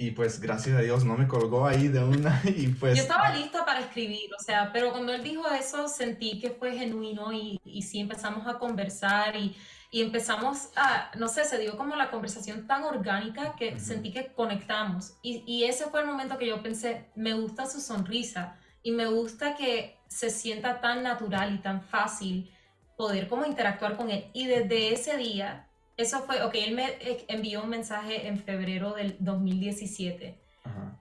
y 0.00 0.12
pues 0.12 0.40
gracias 0.40 0.78
a 0.78 0.80
Dios 0.80 1.04
no 1.04 1.16
me 1.16 1.26
colgó 1.26 1.66
ahí 1.66 1.88
de 1.88 2.04
una 2.04 2.40
y 2.44 2.68
pues... 2.68 2.96
Yo 2.96 3.02
estaba 3.02 3.30
lista 3.34 3.64
para 3.64 3.80
escribir, 3.80 4.30
o 4.38 4.40
sea, 4.40 4.70
pero 4.72 4.92
cuando 4.92 5.12
él 5.12 5.24
dijo 5.24 5.42
eso 5.50 5.88
sentí 5.88 6.38
que 6.38 6.50
fue 6.50 6.78
genuino 6.78 7.32
y, 7.32 7.60
y 7.64 7.82
sí 7.82 7.98
empezamos 7.98 8.46
a 8.46 8.60
conversar 8.60 9.34
y, 9.34 9.56
y, 9.90 10.02
empezamos 10.02 10.68
a, 10.76 11.10
no 11.16 11.26
sé, 11.26 11.44
se 11.44 11.58
dio 11.58 11.76
como 11.76 11.96
la 11.96 12.12
conversación 12.12 12.68
tan 12.68 12.84
orgánica 12.84 13.56
que 13.56 13.80
sentí 13.80 14.12
que 14.12 14.32
conectamos. 14.32 15.14
Y, 15.20 15.42
y 15.46 15.64
ese 15.64 15.86
fue 15.86 16.02
el 16.02 16.06
momento 16.06 16.38
que 16.38 16.46
yo 16.46 16.62
pensé, 16.62 17.10
me 17.16 17.34
gusta 17.34 17.66
su 17.66 17.80
sonrisa 17.80 18.56
y 18.84 18.92
me 18.92 19.06
gusta 19.06 19.56
que 19.56 19.98
se 20.06 20.30
sienta 20.30 20.80
tan 20.80 21.02
natural 21.02 21.52
y 21.54 21.58
tan 21.58 21.82
fácil 21.82 22.54
poder 22.96 23.26
como 23.28 23.46
interactuar 23.46 23.96
con 23.96 24.10
él. 24.10 24.30
Y 24.32 24.46
desde 24.46 24.92
ese 24.92 25.16
día 25.16 25.67
eso 25.98 26.22
fue, 26.22 26.42
ok, 26.42 26.54
él 26.54 26.74
me 26.74 26.96
envió 27.26 27.62
un 27.64 27.68
mensaje 27.68 28.28
en 28.28 28.38
febrero 28.38 28.94
del 28.94 29.16
2017. 29.18 30.40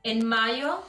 En 0.04 0.26
mayo, 0.26 0.84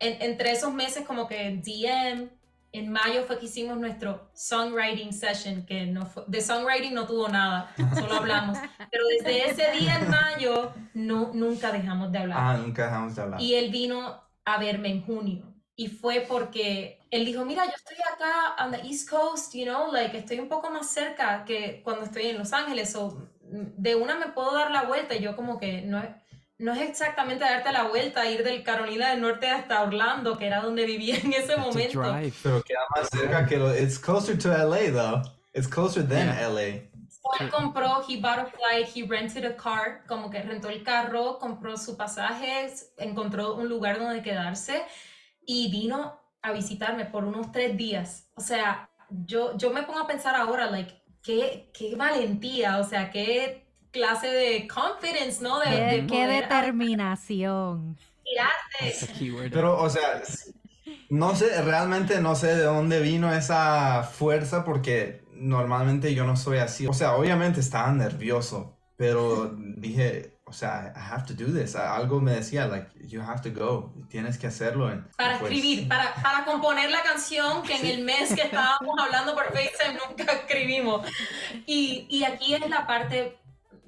entre 0.00 0.52
esos 0.52 0.72
meses 0.72 1.06
como 1.06 1.28
que 1.28 1.60
DM, 1.62 2.30
en 2.72 2.90
mayo 2.90 3.24
fue 3.24 3.38
que 3.38 3.44
hicimos 3.44 3.76
nuestro 3.76 4.30
songwriting 4.32 5.12
session, 5.12 5.66
que 5.66 5.84
no 5.84 6.06
fue, 6.06 6.24
de 6.26 6.40
songwriting 6.40 6.94
no 6.94 7.06
tuvo 7.06 7.28
nada, 7.28 7.74
solo 7.94 8.14
hablamos. 8.14 8.56
Pero 8.90 9.04
desde 9.08 9.50
ese 9.50 9.70
día 9.78 9.98
en 9.98 10.08
mayo, 10.08 10.72
no, 10.94 11.32
nunca 11.34 11.70
dejamos 11.72 12.10
de 12.10 12.18
hablar. 12.18 12.38
Ah, 12.40 12.56
nunca 12.56 12.86
dejamos 12.86 13.14
de 13.14 13.22
hablar. 13.22 13.40
Y 13.40 13.54
él 13.54 13.70
vino 13.70 14.22
a 14.46 14.58
verme 14.58 14.88
en 14.88 15.02
junio. 15.02 15.52
Y 15.76 15.88
fue 15.88 16.24
porque 16.26 17.00
él 17.10 17.26
dijo, 17.26 17.44
mira, 17.44 17.66
yo 17.66 17.72
estoy 17.76 17.96
acá 18.14 18.64
on 18.64 18.72
the 18.72 18.80
East 18.88 19.10
Coast, 19.10 19.54
you 19.54 19.64
know, 19.64 19.92
like 19.92 20.16
estoy 20.16 20.38
un 20.38 20.48
poco 20.48 20.70
más 20.70 20.90
cerca 20.90 21.44
que 21.44 21.82
cuando 21.84 22.04
estoy 22.06 22.28
en 22.28 22.38
Los 22.38 22.54
Ángeles, 22.54 22.94
o 22.96 23.28
de 23.52 23.94
una 23.94 24.16
me 24.16 24.28
puedo 24.28 24.54
dar 24.54 24.70
la 24.70 24.84
vuelta. 24.84 25.14
Y 25.14 25.20
yo 25.20 25.36
como 25.36 25.58
que 25.58 25.82
no 25.82 25.98
es, 25.98 26.08
no 26.58 26.72
es 26.72 26.80
exactamente 26.80 27.44
darte 27.44 27.72
la 27.72 27.84
vuelta, 27.84 28.28
ir 28.28 28.42
del 28.44 28.62
Carolina 28.62 29.10
del 29.10 29.20
Norte 29.20 29.48
hasta 29.48 29.82
Orlando, 29.82 30.38
que 30.38 30.46
era 30.46 30.60
donde 30.60 30.86
vivía 30.86 31.16
en 31.18 31.32
ese 31.32 31.56
momento. 31.58 32.00
Pero 32.42 32.62
queda 32.62 32.80
más 32.94 33.08
cerca 33.10 33.46
que 33.46 33.56
lo... 33.56 33.74
It's 33.74 33.98
closer 33.98 34.38
to 34.38 34.48
LA, 34.48 34.90
though. 34.90 35.22
It's 35.54 35.68
closer 35.68 36.06
than 36.06 36.28
LA. 36.28 36.88
él 37.40 37.50
compró, 37.50 38.02
he 38.08 38.20
bought 38.20 38.38
a 38.38 38.46
flight, 38.46 38.88
he 38.94 39.06
rented 39.06 39.44
a 39.44 39.56
car, 39.56 40.04
como 40.06 40.28
que 40.30 40.42
rentó 40.42 40.68
el 40.68 40.82
carro, 40.82 41.38
compró 41.38 41.76
su 41.76 41.96
pasaje, 41.96 42.72
encontró 42.98 43.54
un 43.54 43.68
lugar 43.68 43.98
donde 43.98 44.22
quedarse 44.22 44.82
y 45.46 45.70
vino 45.70 46.20
a 46.42 46.52
visitarme 46.52 47.04
por 47.04 47.24
unos 47.24 47.52
tres 47.52 47.76
días. 47.76 48.28
O 48.34 48.40
sea, 48.40 48.90
yo, 49.10 49.56
yo 49.56 49.72
me 49.72 49.82
pongo 49.82 50.00
a 50.00 50.06
pensar 50.06 50.34
ahora, 50.34 50.70
like, 50.70 51.01
qué, 51.22 51.70
qué 51.72 51.94
valentía, 51.96 52.78
o 52.78 52.84
sea, 52.84 53.10
qué 53.10 53.66
clase 53.90 54.28
de 54.28 54.68
confidence, 54.68 55.42
¿no? 55.42 55.60
De, 55.60 56.06
qué, 56.08 56.26
determinación. 56.26 57.96
Pero, 59.50 59.80
o 59.80 59.90
sea, 59.90 60.22
no 61.10 61.34
sé, 61.36 61.62
realmente 61.62 62.20
no 62.20 62.34
sé 62.34 62.56
de 62.56 62.64
dónde 62.64 63.00
vino 63.00 63.32
esa 63.32 64.02
fuerza 64.02 64.64
porque 64.64 65.22
normalmente 65.34 66.14
yo 66.14 66.24
no 66.24 66.36
soy 66.36 66.58
así. 66.58 66.86
O 66.86 66.94
sea, 66.94 67.14
obviamente 67.14 67.60
estaba 67.60 67.92
nervioso, 67.92 68.78
pero 68.96 69.54
dije, 69.58 70.38
o 70.52 70.54
sea, 70.54 70.92
I 70.94 71.00
have 71.00 71.24
to 71.24 71.32
do 71.32 71.50
this. 71.50 71.74
Algo 71.74 72.20
me 72.20 72.32
decía, 72.32 72.66
like, 72.66 72.90
you 73.08 73.22
have 73.22 73.40
to 73.40 73.50
go, 73.50 73.94
tienes 74.10 74.36
que 74.36 74.48
hacerlo. 74.48 74.86
para 75.16 75.38
pues 75.38 75.50
escribir, 75.50 75.88
para, 75.88 76.12
para 76.16 76.44
componer 76.44 76.90
la 76.90 77.02
canción 77.02 77.62
que 77.62 77.74
en 77.74 77.86
el 77.86 78.04
mes 78.04 78.34
que 78.34 78.42
estábamos 78.42 78.94
hablando 79.00 79.34
por 79.34 79.46
FaceTime 79.46 79.98
nunca 80.06 80.30
escribimos. 80.30 81.06
Y, 81.64 82.06
y 82.10 82.24
aquí 82.24 82.52
es 82.52 82.68
la 82.68 82.86
parte 82.86 83.38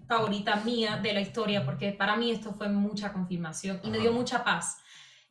favorita 0.09 0.56
mía 0.56 0.97
de 0.97 1.12
la 1.12 1.21
historia, 1.21 1.66
porque 1.66 1.92
para 1.92 2.16
mí 2.16 2.30
esto 2.30 2.54
fue 2.54 2.71
mucha 2.71 3.12
confirmación 3.12 3.80
y 3.83 3.90
me 3.90 3.99
dio 3.99 4.11
mucha 4.11 4.42
paz. 4.42 4.78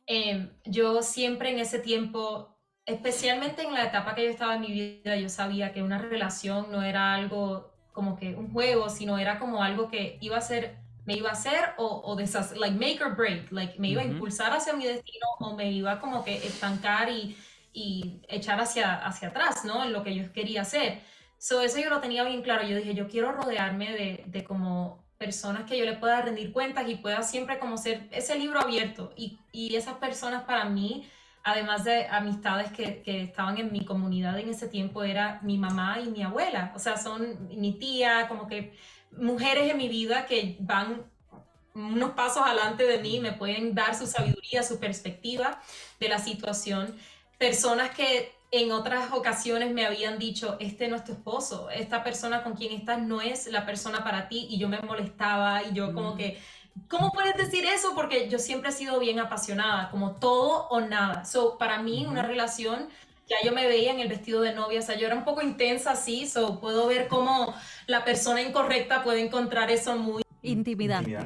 Em, 0.06 0.52
yo 0.64 1.02
siempre 1.02 1.50
en 1.50 1.58
ese 1.58 1.80
tiempo, 1.80 2.60
especialmente 2.86 3.62
en 3.62 3.74
la 3.74 3.86
etapa 3.86 4.14
que 4.14 4.22
yo 4.22 4.30
estaba 4.30 4.54
en 4.54 4.60
mi 4.60 4.70
vida, 4.70 5.16
yo 5.16 5.28
sabía 5.28 5.72
que 5.72 5.82
una 5.82 5.98
relación 5.98 6.70
no 6.70 6.84
era 6.84 7.12
algo 7.12 7.74
como 7.92 8.16
que 8.16 8.36
un 8.36 8.52
juego, 8.52 8.88
sino 8.88 9.18
era 9.18 9.40
como 9.40 9.64
algo 9.64 9.88
que 9.88 10.18
iba 10.20 10.36
a 10.36 10.40
ser 10.40 10.83
me 11.04 11.14
iba 11.14 11.28
a 11.28 11.32
hacer 11.32 11.74
o, 11.76 12.02
o 12.04 12.16
deshacer, 12.16 12.56
like 12.58 12.76
make 12.76 13.02
or 13.02 13.14
break, 13.14 13.50
like 13.52 13.78
me 13.78 13.88
iba 13.90 14.02
a 14.02 14.04
impulsar 14.04 14.52
hacia 14.52 14.72
mi 14.72 14.86
destino 14.86 15.26
o 15.38 15.54
me 15.54 15.70
iba 15.70 16.00
como 16.00 16.24
que 16.24 16.36
estancar 16.36 17.10
y, 17.10 17.36
y 17.72 18.20
echar 18.28 18.60
hacia, 18.60 18.94
hacia 18.94 19.28
atrás, 19.28 19.64
¿no? 19.64 19.84
En 19.84 19.92
lo 19.92 20.02
que 20.02 20.14
yo 20.14 20.32
quería 20.32 20.62
hacer. 20.62 21.00
So, 21.38 21.60
eso 21.60 21.78
yo 21.78 21.90
lo 21.90 22.00
tenía 22.00 22.24
bien 22.24 22.42
claro. 22.42 22.66
Yo 22.66 22.76
dije, 22.76 22.94
yo 22.94 23.08
quiero 23.08 23.32
rodearme 23.32 23.92
de, 23.92 24.24
de 24.26 24.44
como 24.44 25.04
personas 25.18 25.64
que 25.64 25.76
yo 25.76 25.84
le 25.84 25.94
pueda 25.94 26.22
rendir 26.22 26.52
cuentas 26.52 26.88
y 26.88 26.96
pueda 26.96 27.22
siempre 27.22 27.58
como 27.58 27.76
ser 27.76 28.08
ese 28.12 28.38
libro 28.38 28.60
abierto. 28.60 29.12
Y, 29.16 29.38
y 29.52 29.76
esas 29.76 29.94
personas 29.94 30.44
para 30.44 30.64
mí, 30.64 31.06
además 31.42 31.84
de 31.84 32.06
amistades 32.06 32.72
que, 32.72 33.02
que, 33.02 33.24
estaban 33.24 33.58
en 33.58 33.72
mi 33.72 33.84
comunidad 33.84 34.38
en 34.38 34.48
ese 34.48 34.68
tiempo, 34.68 35.02
era 35.02 35.40
mi 35.42 35.58
mamá 35.58 35.98
y 36.00 36.08
mi 36.08 36.22
abuela. 36.22 36.72
O 36.74 36.78
sea, 36.78 36.96
son 36.96 37.48
mi 37.48 37.72
tía, 37.72 38.26
como 38.28 38.46
que 38.46 38.74
mujeres 39.16 39.70
en 39.70 39.76
mi 39.76 39.88
vida 39.88 40.26
que 40.26 40.56
van 40.60 41.04
unos 41.74 42.10
pasos 42.12 42.42
adelante 42.44 42.84
de 42.84 42.98
mí, 42.98 43.20
me 43.20 43.32
pueden 43.32 43.74
dar 43.74 43.96
su 43.96 44.06
sabiduría, 44.06 44.62
su 44.62 44.78
perspectiva 44.78 45.60
de 45.98 46.08
la 46.08 46.18
situación. 46.18 46.96
Personas 47.38 47.90
que 47.90 48.32
en 48.52 48.70
otras 48.70 49.12
ocasiones 49.12 49.72
me 49.72 49.84
habían 49.84 50.18
dicho, 50.18 50.56
este 50.60 50.86
no 50.86 50.94
es 50.94 51.04
tu 51.04 51.12
esposo, 51.12 51.68
esta 51.70 52.04
persona 52.04 52.44
con 52.44 52.54
quien 52.54 52.72
estás 52.72 53.02
no 53.02 53.20
es 53.20 53.48
la 53.48 53.66
persona 53.66 54.04
para 54.04 54.28
ti 54.28 54.46
y 54.48 54.58
yo 54.58 54.68
me 54.68 54.78
molestaba 54.78 55.64
y 55.64 55.72
yo 55.72 55.92
como 55.92 56.16
que, 56.16 56.40
¿cómo 56.88 57.10
puedes 57.10 57.36
decir 57.36 57.64
eso? 57.64 57.96
Porque 57.96 58.28
yo 58.28 58.38
siempre 58.38 58.70
he 58.70 58.72
sido 58.72 59.00
bien 59.00 59.18
apasionada, 59.18 59.90
como 59.90 60.12
todo 60.12 60.68
o 60.68 60.80
nada. 60.80 61.24
So, 61.24 61.58
para 61.58 61.82
mí 61.82 62.06
una 62.06 62.22
relación 62.22 62.88
ya 63.26 63.36
yo 63.44 63.52
me 63.52 63.66
veía 63.66 63.92
en 63.92 64.00
el 64.00 64.08
vestido 64.08 64.40
de 64.42 64.54
novia, 64.54 64.80
o 64.80 64.82
sea, 64.82 64.96
yo 64.96 65.06
era 65.06 65.16
un 65.16 65.24
poco 65.24 65.42
intensa 65.42 65.92
así, 65.92 66.26
so 66.26 66.60
puedo 66.60 66.86
ver 66.86 67.08
cómo 67.08 67.54
la 67.86 68.04
persona 68.04 68.42
incorrecta 68.42 69.02
puede 69.02 69.22
encontrar 69.24 69.70
eso 69.70 69.96
muy 69.96 70.22
intimidante. 70.42 71.16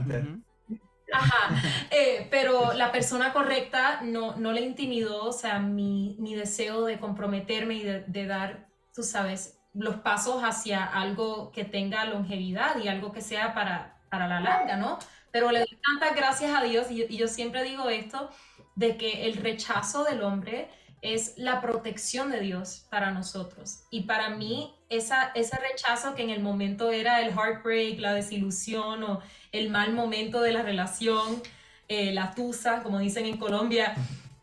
Ajá, 1.12 1.50
eh, 1.90 2.28
pero 2.30 2.72
la 2.74 2.92
persona 2.92 3.32
correcta 3.32 4.00
no, 4.02 4.36
no 4.36 4.52
le 4.52 4.60
intimidó, 4.60 5.24
o 5.24 5.32
sea, 5.32 5.58
mi, 5.58 6.16
mi 6.18 6.34
deseo 6.34 6.84
de 6.84 6.98
comprometerme 6.98 7.74
y 7.74 7.82
de, 7.82 8.26
dar, 8.26 8.68
tú 8.94 9.02
sabes, 9.02 9.58
los 9.74 9.96
pasos 9.96 10.42
hacia 10.42 10.84
algo 10.84 11.50
que 11.50 11.64
tenga 11.64 12.04
longevidad 12.04 12.78
y 12.78 12.88
algo 12.88 13.12
que 13.12 13.20
sea 13.20 13.54
para, 13.54 14.00
para 14.10 14.28
la 14.28 14.40
larga, 14.40 14.76
¿no? 14.76 14.98
Pero 15.30 15.50
le 15.50 15.60
doy 15.60 15.78
tantas 15.82 16.16
gracias 16.16 16.54
a 16.54 16.62
Dios 16.62 16.90
y 16.90 17.16
yo 17.16 17.28
siempre 17.28 17.62
digo 17.64 17.88
esto, 17.88 18.30
de 18.76 18.96
que 18.96 19.26
el 19.26 19.34
rechazo 19.34 20.04
del 20.04 20.22
hombre 20.22 20.70
es 21.02 21.34
la 21.36 21.60
protección 21.60 22.30
de 22.30 22.40
Dios 22.40 22.86
para 22.90 23.10
nosotros. 23.10 23.84
Y 23.90 24.02
para 24.02 24.30
mí, 24.30 24.74
esa, 24.88 25.30
ese 25.34 25.56
rechazo 25.58 26.14
que 26.14 26.22
en 26.22 26.30
el 26.30 26.40
momento 26.40 26.90
era 26.90 27.20
el 27.20 27.30
heartbreak, 27.30 27.98
la 28.00 28.14
desilusión 28.14 29.02
o 29.04 29.20
el 29.52 29.70
mal 29.70 29.92
momento 29.92 30.40
de 30.40 30.52
la 30.52 30.62
relación, 30.62 31.42
eh, 31.88 32.12
la 32.12 32.34
tusa, 32.34 32.82
como 32.82 32.98
dicen 32.98 33.26
en 33.26 33.38
Colombia, 33.38 33.94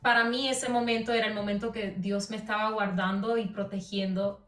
para 0.01 0.23
mí 0.23 0.47
ese 0.47 0.69
momento 0.69 1.13
era 1.13 1.27
el 1.27 1.33
momento 1.33 1.71
que 1.71 1.95
Dios 1.97 2.29
me 2.29 2.37
estaba 2.37 2.69
guardando 2.71 3.37
y 3.37 3.47
protegiendo 3.47 4.45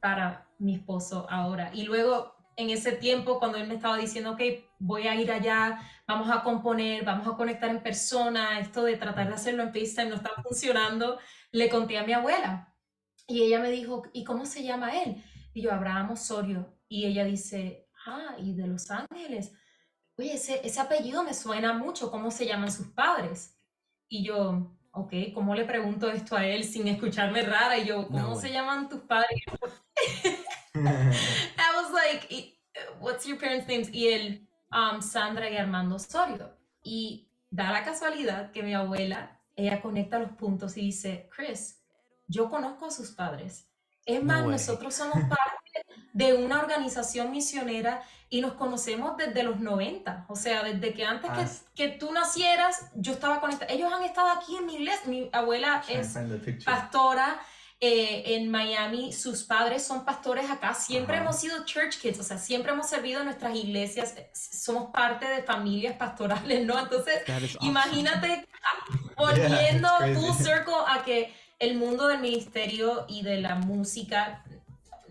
para 0.00 0.46
mi 0.58 0.74
esposo 0.74 1.26
ahora. 1.30 1.70
Y 1.72 1.84
luego 1.84 2.35
en 2.56 2.70
ese 2.70 2.92
tiempo 2.92 3.38
cuando 3.38 3.58
él 3.58 3.68
me 3.68 3.74
estaba 3.74 3.98
diciendo, 3.98 4.32
ok, 4.32 4.40
voy 4.78 5.06
a 5.06 5.14
ir 5.14 5.30
allá, 5.30 5.80
vamos 6.06 6.30
a 6.30 6.42
componer, 6.42 7.04
vamos 7.04 7.26
a 7.26 7.36
conectar 7.36 7.70
en 7.70 7.82
persona, 7.82 8.58
esto 8.58 8.82
de 8.84 8.96
tratar 8.96 9.28
de 9.28 9.34
hacerlo 9.34 9.62
en 9.62 9.72
FaceTime 9.72 10.10
no 10.10 10.16
está 10.16 10.30
funcionando, 10.42 11.18
le 11.52 11.68
conté 11.68 11.98
a 11.98 12.04
mi 12.04 12.12
abuela 12.12 12.72
y 13.26 13.42
ella 13.42 13.58
me 13.60 13.70
dijo, 13.70 14.04
¿y 14.12 14.24
cómo 14.24 14.46
se 14.46 14.62
llama 14.62 15.02
él? 15.02 15.22
Y 15.52 15.62
yo, 15.62 15.72
Abraham 15.72 16.12
Osorio. 16.12 16.72
Y 16.88 17.06
ella 17.06 17.24
dice, 17.24 17.88
ah, 18.06 18.36
y 18.38 18.54
de 18.54 18.66
Los 18.66 18.90
Ángeles. 18.90 19.52
Oye, 20.16 20.34
ese, 20.34 20.60
ese 20.64 20.80
apellido 20.80 21.24
me 21.24 21.34
suena 21.34 21.72
mucho, 21.72 22.10
¿cómo 22.10 22.30
se 22.30 22.46
llaman 22.46 22.70
sus 22.70 22.86
padres? 22.88 23.58
Y 24.08 24.24
yo, 24.24 24.76
ok, 24.92 25.12
¿cómo 25.34 25.54
le 25.54 25.64
pregunto 25.64 26.08
esto 26.08 26.36
a 26.36 26.46
él 26.46 26.64
sin 26.64 26.86
escucharme 26.86 27.42
rara? 27.42 27.76
Y 27.78 27.86
yo, 27.86 28.06
¿cómo 28.06 28.36
se 28.36 28.52
llaman 28.52 28.88
tus 28.88 29.00
padres? 29.00 29.42
I 31.58 31.82
was 31.82 31.92
like, 31.92 32.56
what's 33.00 33.26
your 33.26 33.38
parents' 33.38 33.66
names? 33.66 33.88
Y 33.92 34.08
él, 34.08 34.48
um, 34.72 35.00
Sandra 35.00 35.48
y 35.48 35.56
Armando 35.56 35.96
Osorio. 35.96 36.50
Y 36.82 37.28
da 37.50 37.72
la 37.72 37.84
casualidad 37.84 38.52
que 38.52 38.62
mi 38.62 38.74
abuela, 38.74 39.40
ella 39.56 39.80
conecta 39.80 40.18
los 40.18 40.32
puntos 40.32 40.76
y 40.76 40.82
dice, 40.82 41.28
Chris, 41.34 41.80
yo 42.28 42.50
conozco 42.50 42.86
a 42.86 42.90
sus 42.90 43.10
padres. 43.12 43.68
Es 44.04 44.22
más, 44.22 44.44
nosotros 44.44 44.94
somos 44.94 45.14
parte 45.14 45.84
de 46.12 46.34
una 46.34 46.60
organización 46.60 47.32
misionera 47.32 48.02
y 48.28 48.40
nos 48.40 48.52
conocemos 48.52 49.16
desde 49.16 49.42
los 49.42 49.58
90. 49.58 50.26
O 50.28 50.36
sea, 50.36 50.62
desde 50.62 50.94
que 50.94 51.04
antes 51.04 51.64
que, 51.74 51.90
que, 51.90 51.98
tú 51.98 52.12
nacieras, 52.12 52.90
yo 52.94 53.12
estaba 53.12 53.40
conectada. 53.40 53.72
Ellos 53.72 53.92
han 53.92 54.04
estado 54.04 54.28
aquí 54.30 54.56
en 54.56 54.66
mi 54.66 54.76
iglesia. 54.76 55.08
Mi 55.08 55.28
abuela 55.32 55.82
es 55.88 56.16
pastora 56.64 57.40
eh, 57.78 58.36
en 58.36 58.50
Miami, 58.50 59.12
sus 59.12 59.44
padres 59.44 59.86
son 59.86 60.06
pastores 60.06 60.50
acá, 60.50 60.72
siempre 60.72 61.18
hemos 61.18 61.36
sido 61.36 61.62
church 61.66 61.98
kids, 62.00 62.18
o 62.18 62.22
sea, 62.22 62.38
siempre 62.38 62.72
hemos 62.72 62.88
servido 62.88 63.20
en 63.20 63.26
nuestras 63.26 63.54
iglesias, 63.54 64.14
somos 64.32 64.90
parte 64.92 65.26
de 65.26 65.42
familias 65.42 65.94
pastorales, 65.96 66.64
¿no? 66.64 66.78
Entonces, 66.78 67.22
imagínate 67.60 68.48
volviendo 69.18 69.88
full 70.14 70.32
circle 70.42 70.72
a 70.88 71.04
que 71.04 71.34
el 71.58 71.76
mundo 71.76 72.06
del 72.06 72.20
ministerio 72.20 73.04
y 73.08 73.22
de 73.22 73.42
la 73.42 73.56
música, 73.56 74.42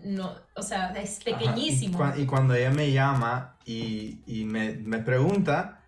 no, 0.02 0.34
o 0.56 0.62
sea, 0.62 0.90
es 0.94 1.22
pequeñísimo. 1.22 2.00
Y, 2.16 2.26
cuando 2.26 2.54
ella 2.54 2.70
me 2.70 2.90
llama 2.90 3.58
y, 3.64 4.22
y 4.26 4.44
me, 4.44 4.72
me, 4.72 4.98
pregunta, 4.98 5.84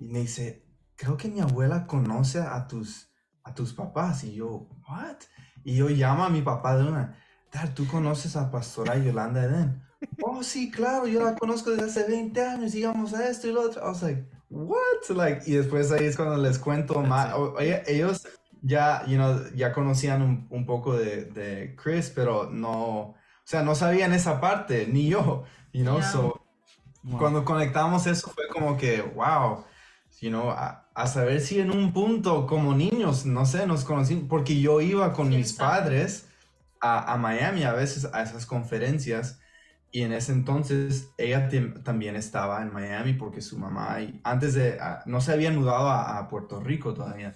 y 0.00 0.06
me 0.06 0.20
dice, 0.20 0.64
creo 0.96 1.18
que 1.18 1.28
mi 1.28 1.40
abuela 1.40 1.86
conoce 1.86 2.40
a 2.40 2.66
tus, 2.66 3.10
a 3.42 3.54
tus 3.54 3.74
papás, 3.74 4.24
y 4.24 4.36
yo, 4.36 4.68
¿what? 4.88 5.16
Y 5.64 5.76
yo 5.76 5.88
llamo 5.88 6.24
a 6.24 6.28
mi 6.28 6.42
papá 6.42 6.76
de 6.76 6.84
una, 6.84 7.18
Dad, 7.52 7.70
¿tú 7.74 7.86
conoces 7.86 8.36
a 8.36 8.50
Pastora 8.50 8.96
Yolanda 8.96 9.44
Eden? 9.44 9.82
oh, 10.22 10.42
sí, 10.42 10.70
claro, 10.70 11.06
yo 11.06 11.22
la 11.22 11.34
conozco 11.34 11.70
desde 11.70 11.84
hace 11.84 12.10
20 12.10 12.44
años, 12.44 12.74
íbamos 12.74 13.14
a 13.14 13.28
esto 13.28 13.48
y 13.48 13.52
lo 13.52 13.62
otro. 13.62 13.82
I 13.82 13.88
was 13.88 14.02
like, 14.02 14.24
what? 14.50 15.08
Like, 15.08 15.50
y 15.50 15.54
después 15.54 15.90
ahí 15.92 16.04
es 16.04 16.16
cuando 16.16 16.36
les 16.36 16.58
cuento 16.58 17.00
más. 17.00 17.32
Oye, 17.34 17.82
ellos 17.86 18.26
ya, 18.62 19.04
you 19.06 19.16
know, 19.16 19.40
ya 19.54 19.72
conocían 19.72 20.22
un, 20.22 20.46
un 20.50 20.66
poco 20.66 20.96
de, 20.96 21.26
de, 21.26 21.76
Chris, 21.76 22.10
pero 22.14 22.50
no, 22.50 22.70
o 22.70 23.16
sea, 23.44 23.62
no 23.62 23.74
sabían 23.74 24.12
esa 24.12 24.40
parte, 24.40 24.86
ni 24.86 25.08
yo, 25.08 25.44
you 25.72 25.82
know, 25.82 26.02
so, 26.02 26.40
cuando 27.18 27.44
conectamos 27.44 28.06
eso 28.06 28.30
fue 28.30 28.48
como 28.48 28.76
que, 28.76 29.02
wow, 29.02 29.64
you 30.20 30.30
know, 30.30 30.54
a 30.94 31.06
saber 31.08 31.40
si 31.40 31.58
en 31.60 31.70
un 31.72 31.92
punto 31.92 32.46
como 32.46 32.74
niños, 32.74 33.26
no 33.26 33.44
sé, 33.46 33.66
nos 33.66 33.84
conocimos, 33.84 34.24
porque 34.28 34.60
yo 34.60 34.80
iba 34.80 35.12
con 35.12 35.28
mis 35.28 35.52
padres 35.52 36.28
a, 36.80 37.12
a, 37.12 37.16
Miami 37.16 37.64
a 37.64 37.72
veces 37.72 38.08
a 38.12 38.22
esas 38.22 38.46
conferencias 38.46 39.40
y 39.90 40.02
en 40.02 40.12
ese 40.12 40.32
entonces 40.32 41.10
ella 41.18 41.48
también 41.82 42.14
estaba 42.14 42.62
en 42.62 42.72
Miami 42.72 43.14
porque 43.14 43.40
su 43.40 43.58
mamá, 43.58 44.00
y 44.00 44.20
antes 44.22 44.54
de, 44.54 44.78
no 45.06 45.20
se 45.20 45.32
había 45.32 45.50
mudado 45.50 45.88
a, 45.88 46.28
Puerto 46.28 46.60
Rico 46.60 46.94
todavía, 46.94 47.34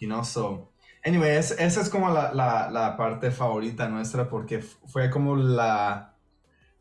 you 0.00 0.08
know, 0.08 0.24
so, 0.24 0.72
anyway, 1.04 1.36
esa 1.36 1.56
es 1.60 1.88
como 1.88 2.08
la, 2.10 2.32
la, 2.32 2.70
la 2.70 2.96
parte 2.96 3.32
favorita 3.32 3.88
nuestra 3.88 4.28
porque 4.28 4.60
fue 4.60 5.10
como 5.10 5.34
la 5.34 6.11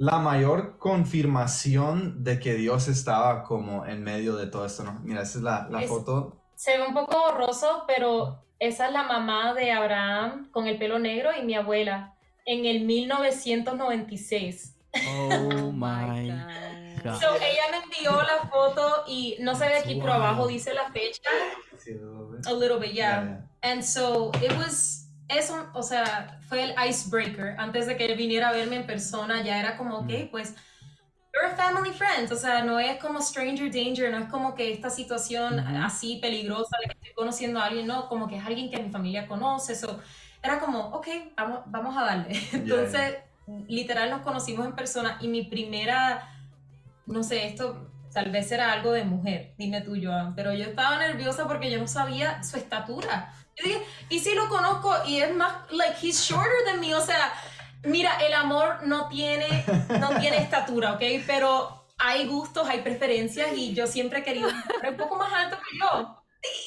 la 0.01 0.17
mayor 0.17 0.79
confirmación 0.79 2.24
de 2.24 2.39
que 2.39 2.55
Dios 2.55 2.88
estaba 2.88 3.43
como 3.43 3.86
en 3.86 4.03
medio 4.03 4.36
de 4.36 4.48
todo 4.48 4.65
esto, 4.65 4.84
¿no? 4.84 5.00
Mira, 5.03 5.22
esa 5.22 5.38
es 5.38 5.43
la, 5.43 5.67
la 5.70 5.81
foto. 5.84 6.41
Se 6.55 6.75
ve 6.75 6.88
un 6.88 6.96
poco 6.96 7.20
borroso, 7.20 7.84
pero 7.86 8.43
esa 8.58 8.88
es 8.88 8.93
la 8.93 9.03
mamá 9.03 9.53
de 9.53 9.72
Abraham 9.72 10.50
con 10.51 10.65
el 10.65 10.79
pelo 10.79 10.98
negro 10.98 11.29
y 11.39 11.46
mi 11.46 11.53
abuela 11.53 12.15
en 12.47 12.65
el 12.65 12.84
1996. 12.84 14.76
Oh 15.08 15.71
my 15.71 16.32
God. 17.04 17.19
So, 17.19 17.36
ella 17.36 17.63
me 17.69 17.78
envió 17.84 18.19
la 18.23 18.49
foto 18.49 19.04
y 19.08 19.38
no 19.39 19.54
se 19.54 19.67
ve 19.67 19.78
aquí, 19.78 19.99
pero 20.02 20.13
abajo 20.13 20.47
dice 20.47 20.73
la 20.73 20.91
fecha. 20.91 21.30
A 22.47 22.54
little 22.54 22.80
bit, 22.80 22.93
yeah. 22.93 23.41
And 23.62 23.84
so 23.84 24.32
it 24.41 24.52
was 24.58 25.01
eso, 25.38 25.67
o 25.74 25.84
sea, 25.84 26.39
fue 26.48 26.63
el 26.63 26.76
icebreaker. 26.89 27.56
Antes 27.58 27.88
de 27.88 27.98
que 27.98 28.06
él 28.06 28.17
viniera 28.17 28.50
a 28.50 28.52
verme 28.52 28.78
en 28.78 28.86
persona, 28.86 29.41
ya 29.41 29.60
era 29.60 29.78
como, 29.78 29.98
ok, 30.00 30.10
mm. 30.10 30.28
pues, 30.32 30.56
you're 31.34 31.48
a 31.48 31.56
family 31.56 31.91
friend. 31.91 32.32
O 32.32 32.36
sea, 32.36 32.63
no 32.63 32.80
es 32.80 32.98
como 32.98 33.22
stranger 33.22 33.72
danger, 33.72 34.12
no 34.12 34.20
es 34.20 34.30
como 34.30 34.56
que 34.56 34.72
esta 34.72 34.89
situación 34.89 35.60
así 35.60 36.20
peligrosa 36.22 36.78
de 36.82 36.88
que 36.88 36.94
estoy 36.94 37.13
conociendo 37.13 37.60
a 37.60 37.65
alguien, 37.65 37.88
no, 37.88 38.08
como 38.08 38.28
que 38.28 38.38
es 38.38 38.46
alguien 38.46 38.70
que 38.70 38.82
mi 38.82 38.89
familia 38.89 39.28
conoce. 39.28 39.74
Eso 39.74 40.00
era 40.41 40.60
como, 40.60 40.88
ok, 40.89 41.08
vamos, 41.36 41.60
vamos 41.67 41.98
a 41.98 42.04
darle. 42.04 42.39
Entonces, 42.54 43.17
literal, 43.67 44.10
nos 44.10 44.22
conocimos 44.22 44.65
en 44.65 44.76
persona 44.76 45.17
y 45.22 45.28
mi 45.28 45.44
primera, 45.44 46.28
no 47.06 47.24
sé, 47.24 47.48
esto 47.48 47.88
tal 48.13 48.30
vez 48.30 48.52
era 48.52 48.74
algo 48.74 48.91
de 48.91 49.06
mujer, 49.06 49.54
dime 49.58 49.82
tú, 49.82 49.96
Joan, 50.02 50.36
pero 50.36 50.54
yo 50.54 50.65
estaba 50.65 50.98
nerviosa 50.98 51.48
porque 51.48 51.72
yo 51.72 51.80
no 51.80 51.88
sabía 51.88 52.44
su 52.44 52.58
estatura 52.58 53.34
y 54.10 54.19
si 54.19 54.34
lo 54.36 54.50
conozco 54.50 54.93
y 55.06 55.19
es 55.19 55.34
más, 55.36 55.54
like, 55.71 55.95
he's 56.02 56.21
shorter 56.21 56.65
than 56.65 56.80
me, 56.80 56.93
o 56.95 57.02
sea, 57.02 57.34
mira, 57.84 58.17
el 58.26 58.34
amor 58.34 58.86
no 58.86 59.08
tiene, 59.08 59.65
no 60.00 60.19
tiene 60.19 60.38
estatura, 60.38 60.93
¿ok? 60.93 61.02
Pero 61.26 61.88
hay 61.97 62.28
gustos, 62.28 62.67
hay 62.67 62.82
preferencias 62.82 63.50
y 63.56 63.74
yo 63.74 63.88
siempre 63.88 64.19
he 64.19 64.24
querido 64.24 64.50
un 64.88 64.97
poco 64.97 65.15
más 65.15 65.32
alto 65.34 65.58
que 65.58 65.78
yo. 65.78 66.17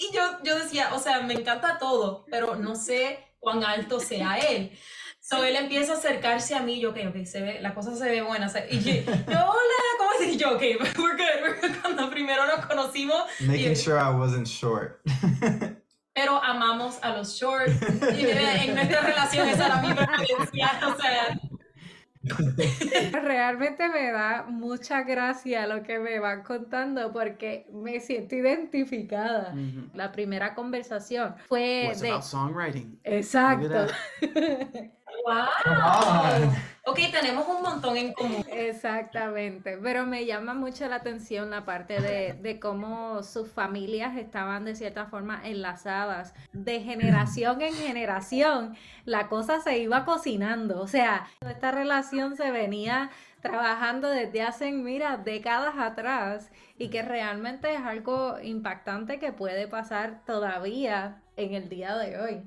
Y 0.00 0.14
yo, 0.14 0.22
yo 0.44 0.58
decía, 0.58 0.90
o 0.94 1.00
sea, 1.00 1.20
me 1.20 1.34
encanta 1.34 1.78
todo, 1.78 2.24
pero 2.30 2.54
no 2.54 2.76
sé 2.76 3.18
cuán 3.40 3.64
alto 3.64 3.98
sea 3.98 4.38
él. 4.38 4.76
So 5.20 5.42
él 5.42 5.56
empieza 5.56 5.94
a 5.94 5.96
acercarse 5.96 6.54
a 6.54 6.60
mí, 6.60 6.80
yo, 6.80 6.90
ok, 6.90 6.98
ok, 7.08 7.24
se 7.24 7.40
ve, 7.40 7.60
la 7.60 7.74
cosa 7.74 7.96
se 7.96 8.04
ve 8.04 8.22
buena. 8.22 8.52
y 8.70 8.78
yo, 8.80 9.02
hola, 9.08 9.84
¿cómo 9.98 10.12
estás? 10.12 10.28
Y 10.28 10.36
yo, 10.36 10.54
ok, 10.54 10.60
we're 10.98 11.16
good, 11.16 11.42
we're 11.42 11.60
good. 11.60 11.80
Cuando 11.80 12.10
primero 12.10 12.46
nos 12.46 12.66
conocimos. 12.66 13.24
Making 13.40 13.74
sure 13.74 13.98
I 13.98 14.10
wasn't 14.10 14.46
short. 14.46 15.00
pero 16.14 16.42
amamos 16.42 16.98
a 17.02 17.16
los 17.16 17.34
shorts. 17.34 17.74
Y 18.16 18.26
en 18.26 18.74
nuestra 18.74 19.00
relación 19.00 19.48
esa 19.48 19.66
era 19.66 19.82
mi 19.82 19.92
preferencia, 19.92 20.80
o 20.86 21.00
sea. 21.00 21.40
Realmente 23.12 23.86
me 23.88 24.10
da 24.10 24.46
mucha 24.48 25.02
gracia 25.02 25.66
lo 25.66 25.82
que 25.82 25.98
me 25.98 26.18
van 26.20 26.42
contando 26.42 27.12
porque 27.12 27.66
me 27.70 28.00
siento 28.00 28.34
identificada. 28.36 29.54
La 29.92 30.10
primera 30.10 30.54
conversación 30.54 31.34
fue 31.48 31.92
de 32.00 32.22
songwriting. 32.22 32.98
Exacto. 33.04 33.88
¡Wow! 35.24 36.52
Ok, 36.86 36.98
tenemos 37.10 37.48
un 37.48 37.62
montón 37.62 37.96
en 37.96 38.12
común. 38.12 38.44
Exactamente, 38.46 39.78
pero 39.82 40.04
me 40.04 40.26
llama 40.26 40.52
mucho 40.52 40.86
la 40.86 40.96
atención 40.96 41.48
la 41.48 41.64
parte 41.64 41.98
de, 41.98 42.34
de, 42.34 42.60
cómo 42.60 43.22
sus 43.22 43.50
familias 43.50 44.18
estaban 44.18 44.66
de 44.66 44.74
cierta 44.74 45.06
forma 45.06 45.40
enlazadas. 45.44 46.34
De 46.52 46.80
generación 46.80 47.62
en 47.62 47.72
generación, 47.72 48.76
la 49.06 49.28
cosa 49.28 49.60
se 49.60 49.78
iba 49.78 50.04
cocinando. 50.04 50.82
O 50.82 50.86
sea, 50.86 51.26
esta 51.40 51.72
relación 51.72 52.36
se 52.36 52.50
venía 52.50 53.10
trabajando 53.40 54.10
desde 54.10 54.42
hace, 54.42 54.72
mira, 54.72 55.16
décadas 55.16 55.76
atrás 55.78 56.50
y 56.76 56.88
que 56.88 57.02
realmente 57.02 57.72
es 57.72 57.80
algo 57.80 58.38
impactante 58.42 59.18
que 59.18 59.32
puede 59.32 59.68
pasar 59.68 60.22
todavía 60.26 61.23
en 61.36 61.54
el 61.54 61.68
día 61.68 61.96
de 61.96 62.18
hoy. 62.20 62.42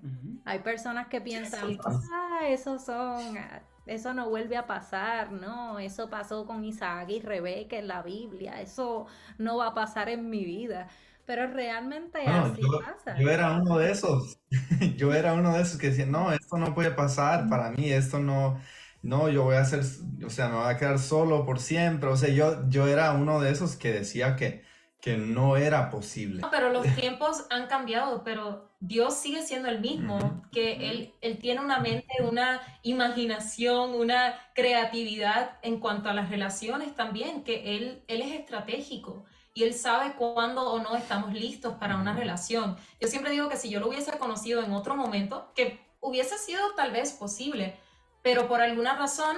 Hay 0.45 0.60
personas 0.60 1.08
que 1.08 1.21
piensan, 1.21 1.78
ah, 1.86 2.39
eso 2.47 2.80
son, 2.80 3.38
ah, 3.38 3.62
eso 3.86 4.13
no 4.13 4.30
vuelve 4.30 4.58
a 4.58 4.67
pasar, 4.67 5.32
no, 5.32 5.80
eso 5.80 6.10
pasó 6.10 6.45
con 6.45 6.63
Isaac 6.63 7.10
y 7.10 7.21
Rebeca 7.21 7.78
en 7.78 7.88
la 7.88 8.02
Biblia, 8.02 8.62
eso 8.62 9.08
no 9.38 9.58
va 9.58 9.67
a 9.67 9.73
pasar 9.73 10.10
en 10.10 10.30
mi 10.30 10.43
vida. 10.45 10.88
Pero 11.26 11.45
realmente 11.47 12.26
así 12.26 12.62
pasa. 12.86 13.19
Yo 13.19 13.30
era 13.30 13.52
uno 13.60 13.78
de 13.78 13.91
esos, 13.91 14.39
yo 14.95 15.13
era 15.13 15.34
uno 15.34 15.54
de 15.54 15.62
esos 15.62 15.78
que 15.78 15.89
decía, 15.89 16.06
no, 16.06 16.32
esto 16.32 16.58
no 16.58 16.73
puede 16.73 16.91
pasar 16.91 17.50
para 17.50 17.69
mí, 17.71 17.91
esto 17.91 18.19
no, 18.19 18.58
no, 19.02 19.30
yo 19.30 19.43
voy 19.43 19.58
a 19.58 19.65
ser, 19.65 19.82
o 20.26 20.30
sea, 20.30 20.47
me 20.47 20.56
voy 20.56 20.73
a 20.73 20.78
quedar 20.78 21.00
solo 21.00 21.45
por 21.45 21.60
siempre. 21.60 22.10
O 22.10 22.15
sea, 22.15 22.30
yo, 22.30 22.67
yo 22.69 22.88
era 22.88 23.12
uno 23.12 23.41
de 23.41 23.52
esos 23.52 23.76
que 23.76 23.91
decía 23.91 24.38
que, 24.38 24.63
que 25.02 25.17
no 25.17 25.58
era 25.58 25.89
posible. 25.89 26.43
pero 26.50 26.69
los 26.71 26.86
tiempos 26.95 27.45
han 27.50 27.67
cambiado, 27.67 28.23
pero 28.23 28.66
Dios 28.79 29.15
sigue 29.15 29.41
siendo 29.41 29.69
el 29.69 29.79
mismo, 29.79 30.43
que 30.51 30.89
él, 30.89 31.13
él 31.21 31.39
tiene 31.39 31.61
una 31.61 31.79
mente, 31.79 32.21
una 32.21 32.61
imaginación, 32.83 33.95
una 33.95 34.39
creatividad 34.53 35.57
en 35.63 35.79
cuanto 35.79 36.09
a 36.09 36.13
las 36.13 36.29
relaciones 36.29 36.95
también, 36.95 37.43
que 37.43 37.75
Él, 37.75 38.03
él 38.07 38.21
es 38.21 38.33
estratégico 38.39 39.25
y 39.55 39.63
Él 39.63 39.73
sabe 39.73 40.13
cuándo 40.13 40.71
o 40.71 40.79
no 40.79 40.95
estamos 40.95 41.33
listos 41.33 41.73
para 41.75 41.97
una 41.97 42.13
relación. 42.13 42.77
Yo 43.01 43.07
siempre 43.07 43.31
digo 43.31 43.49
que 43.49 43.57
si 43.57 43.69
yo 43.69 43.79
lo 43.79 43.87
hubiese 43.87 44.15
conocido 44.19 44.63
en 44.63 44.71
otro 44.71 44.95
momento, 44.95 45.51
que 45.55 45.79
hubiese 45.99 46.37
sido 46.37 46.61
tal 46.75 46.91
vez 46.91 47.13
posible, 47.13 47.75
pero 48.21 48.47
por 48.47 48.61
alguna 48.61 48.95
razón 48.95 49.37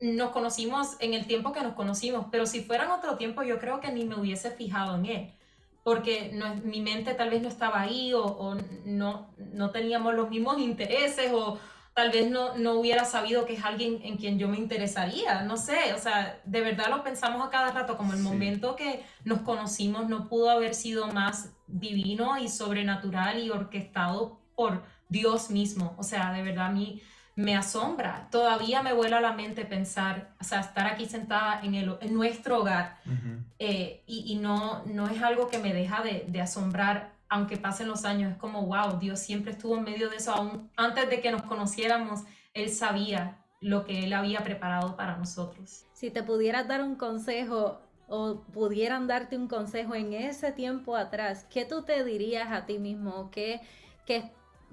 nos 0.00 0.30
conocimos 0.32 0.96
en 1.00 1.14
el 1.14 1.26
tiempo 1.26 1.52
que 1.52 1.62
nos 1.62 1.72
conocimos, 1.72 2.26
pero 2.30 2.44
si 2.44 2.62
fuera 2.62 2.84
en 2.84 2.90
otro 2.90 3.16
tiempo 3.16 3.42
yo 3.42 3.58
creo 3.58 3.80
que 3.80 3.90
ni 3.90 4.04
me 4.04 4.16
hubiese 4.16 4.50
fijado 4.50 4.96
en 4.96 5.06
él, 5.06 5.34
porque 5.84 6.30
no, 6.32 6.56
mi 6.56 6.80
mente 6.80 7.14
tal 7.14 7.30
vez 7.30 7.42
no 7.42 7.48
estaba 7.48 7.82
ahí 7.82 8.12
o, 8.14 8.56
no, 8.86 9.34
no 9.36 9.70
teníamos 9.70 10.14
los 10.14 10.30
mismos 10.30 10.58
intereses 10.58 11.30
o 11.32 11.58
tal 11.92 12.10
vez 12.10 12.28
no, 12.28 12.56
no 12.56 12.72
hubiera 12.72 13.04
sabido 13.04 13.44
que 13.44 13.52
es 13.52 13.64
alguien 13.64 14.00
en 14.02 14.16
quien 14.16 14.38
yo 14.38 14.48
me 14.48 14.56
interesaría, 14.56 15.42
no 15.42 15.56
sé, 15.56 15.92
o 15.94 15.98
sea, 15.98 16.40
de 16.44 16.60
verdad 16.60 16.88
lo 16.88 17.04
pensamos 17.04 17.46
a 17.46 17.50
cada 17.50 17.70
rato, 17.70 17.96
como 17.96 18.14
el 18.14 18.18
momento 18.18 18.74
que 18.74 19.04
nos 19.24 19.42
conocimos 19.42 20.08
no 20.08 20.28
pudo 20.28 20.50
haber 20.50 20.74
sido 20.74 21.06
más 21.08 21.52
divino 21.68 22.36
y 22.38 22.48
sobrenatural 22.48 23.38
y 23.38 23.50
orquestado 23.50 24.40
por 24.56 24.82
Dios 25.08 25.50
mismo, 25.50 25.94
o 25.98 26.02
sea, 26.02 26.32
de 26.32 26.42
verdad 26.42 26.66
a 26.66 26.72
mí 26.72 27.00
me 27.36 27.56
asombra. 27.56 28.28
Todavía 28.30 28.82
me 28.82 28.92
vuela 28.92 29.18
a 29.18 29.20
la 29.20 29.32
mente 29.32 29.64
pensar, 29.64 30.30
o 30.40 30.44
sea, 30.44 30.60
estar 30.60 30.86
aquí 30.86 31.06
sentada 31.06 31.60
en, 31.62 31.74
el, 31.74 31.96
en 32.00 32.14
nuestro 32.14 32.60
hogar 32.60 32.98
eh, 33.58 34.02
y, 34.06 34.36
no, 34.36 34.84
no 34.86 35.08
es 35.08 35.22
algo 35.22 35.48
que 35.48 35.58
me 35.58 35.72
deja 35.72 36.02
de, 36.02 36.24
de, 36.28 36.40
asombrar, 36.40 37.12
aunque 37.28 37.56
pasen 37.56 37.88
los 37.88 38.04
años. 38.04 38.32
Es 38.32 38.38
como, 38.38 38.66
wow, 38.66 38.98
Dios 38.98 39.18
siempre 39.18 39.52
estuvo 39.52 39.76
en 39.76 39.84
medio 39.84 40.10
de 40.10 40.16
eso. 40.16 40.32
Aún 40.32 40.70
antes 40.76 41.10
de 41.10 41.20
que 41.20 41.32
nos 41.32 41.42
conociéramos, 41.42 42.20
Él 42.52 42.70
sabía 42.70 43.38
lo 43.60 43.84
que 43.84 44.04
Él 44.04 44.12
había 44.12 44.44
preparado 44.44 44.94
para 44.94 45.16
nosotros. 45.16 45.86
Si 45.92 46.10
te 46.10 46.22
pudieras 46.22 46.68
dar 46.68 46.82
un 46.82 46.94
consejo 46.94 47.80
o 48.06 48.42
pudieran 48.52 49.06
darte 49.08 49.36
un 49.36 49.48
consejo 49.48 49.94
en 49.94 50.12
ese 50.12 50.52
tiempo 50.52 50.94
atrás, 50.94 51.46
¿qué 51.50 51.64
tú 51.64 51.82
te 51.82 52.04
dirías 52.04 52.52
a 52.52 52.66
ti 52.66 52.78
mismo? 52.78 53.30
¿Qué, 53.32 53.60
qué 54.06 54.30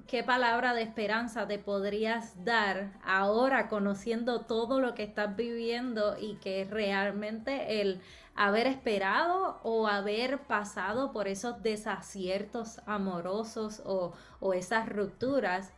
¿Qué 0.07 0.23
palabra 0.23 0.73
de 0.73 0.81
esperanza 0.81 1.47
te 1.47 1.57
podrías 1.57 2.43
dar 2.43 2.91
ahora 3.01 3.69
conociendo 3.69 4.41
todo 4.41 4.81
lo 4.81 4.93
que 4.93 5.03
estás 5.03 5.37
viviendo 5.37 6.17
y 6.19 6.35
que 6.35 6.67
realmente 6.69 7.81
el 7.81 8.01
haber 8.35 8.67
esperado 8.67 9.59
o 9.63 9.87
haber 9.87 10.39
pasado 10.39 11.13
por 11.13 11.29
esos 11.29 11.63
desaciertos 11.63 12.81
amorosos 12.85 13.81
o, 13.85 14.13
esas 14.53 14.89
rupturas 14.89 15.71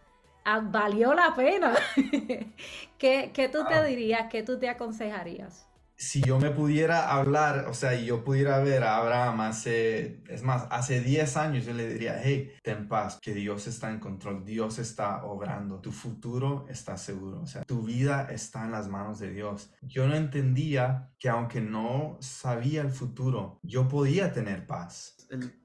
ah, 0.46 0.62
valió 0.64 1.14
la 1.14 1.36
pena? 1.36 1.74
¿Qué, 2.98 3.32
¿Qué, 3.34 3.50
tú 3.50 3.66
te 3.66 3.84
dirías? 3.84 4.30
¿Qué 4.32 4.42
tú 4.42 4.58
te 4.58 4.68
aconsejarías? 4.68 5.68
Si 5.96 6.22
yo 6.22 6.40
me 6.40 6.52
pudiera 6.52 7.12
hablar, 7.12 7.68
o 7.70 7.74
sea, 7.74 7.94
yo 7.96 8.24
pudiera 8.24 8.60
ver 8.60 8.84
a 8.84 8.98
Abraham 8.98 9.42
hace, 9.42 10.24
es 10.28 10.44
más, 10.44 10.68
hace 10.70 11.02
10 11.02 11.38
años, 11.38 11.66
yo 11.66 11.74
le 11.74 11.88
diría, 11.88 12.20
hey, 12.22 12.52
ten 12.64 12.88
paz, 12.88 13.20
que 13.22 13.34
Dios 13.34 13.68
está 13.68 13.90
en 13.92 14.00
control, 14.00 14.44
Dios 14.44 14.80
está 14.80 15.24
obrando, 15.24 15.80
tu 15.80 15.92
futuro 15.92 16.66
está 16.70 16.98
seguro, 16.98 17.42
o 17.42 17.46
sea, 17.46 17.64
tu 17.64 17.84
vida 17.84 18.28
está 18.32 18.66
en 18.66 18.72
las 18.72 18.88
manos 18.88 19.20
de 19.20 19.32
Dios. 19.32 19.72
Yo 19.82 20.08
no 20.08 20.16
entendía 20.16 21.12
que 21.20 21.30
aunque 21.30 21.62
no 21.62 22.18
sabía 22.22 22.82
el 22.82 22.92
futuro, 22.92 23.60
yo 23.62 23.88
podía 23.88 24.32
tener 24.32 24.66
paz. 24.66 25.18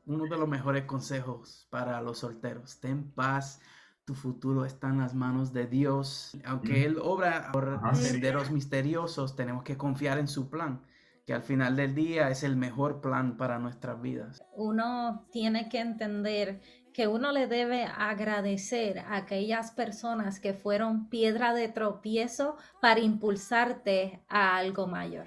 uno 0.07 0.25
de 0.25 0.39
los 0.39 0.49
mejores 0.49 0.85
consejos 0.85 1.67
para 1.71 2.01
los 2.01 2.19
solteros, 2.19 2.81
ten 2.81 3.11
paz 3.13 3.61
tu 4.09 4.15
futuro 4.15 4.65
está 4.65 4.89
en 4.89 4.97
las 4.97 5.15
manos 5.15 5.53
de 5.53 5.67
Dios. 5.67 6.35
Aunque 6.47 6.87
Él 6.87 6.97
obra 7.03 7.51
por 7.53 7.79
senderos 7.95 8.51
misteriosos, 8.51 9.37
tenemos 9.37 9.65
que 9.65 9.77
confiar 9.77 10.17
en 10.17 10.29
su 10.29 10.49
plan, 10.49 10.81
que 11.27 11.35
al 11.35 11.43
final 11.43 11.77
del 11.77 11.95
día 11.95 12.31
es 12.31 12.43
el 12.43 12.57
mejor 12.57 13.03
plan 13.03 13.37
para 13.37 13.59
nuestras 13.59 14.01
vidas. 14.01 14.43
Uno 14.57 15.27
tiene 15.31 15.69
que 15.69 15.81
entender 15.81 16.63
que 16.95 17.07
uno 17.07 17.33
le 17.33 17.49
debe 17.49 17.85
agradecer 17.85 19.01
a 19.01 19.17
aquellas 19.17 19.73
personas 19.73 20.41
que 20.41 20.55
fueron 20.55 21.11
piedra 21.11 21.53
de 21.53 21.69
tropiezo 21.69 22.57
para 22.81 23.01
impulsarte 23.01 24.23
a 24.27 24.57
algo 24.57 24.87
mayor. 24.87 25.27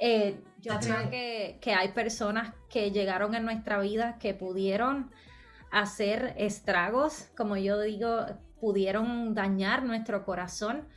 Eh, 0.00 0.42
yo 0.60 0.76
creo 0.80 1.08
que, 1.08 1.58
que 1.60 1.72
hay 1.72 1.92
personas 1.92 2.52
que 2.68 2.90
llegaron 2.90 3.36
en 3.36 3.44
nuestra 3.44 3.78
vida 3.78 4.18
que 4.18 4.34
pudieron 4.34 5.12
hacer 5.70 6.34
estragos, 6.36 7.30
como 7.36 7.56
yo 7.56 7.80
digo, 7.80 8.26
pudieron 8.60 9.34
dañar 9.34 9.82
nuestro 9.84 10.24
corazón, 10.24 10.88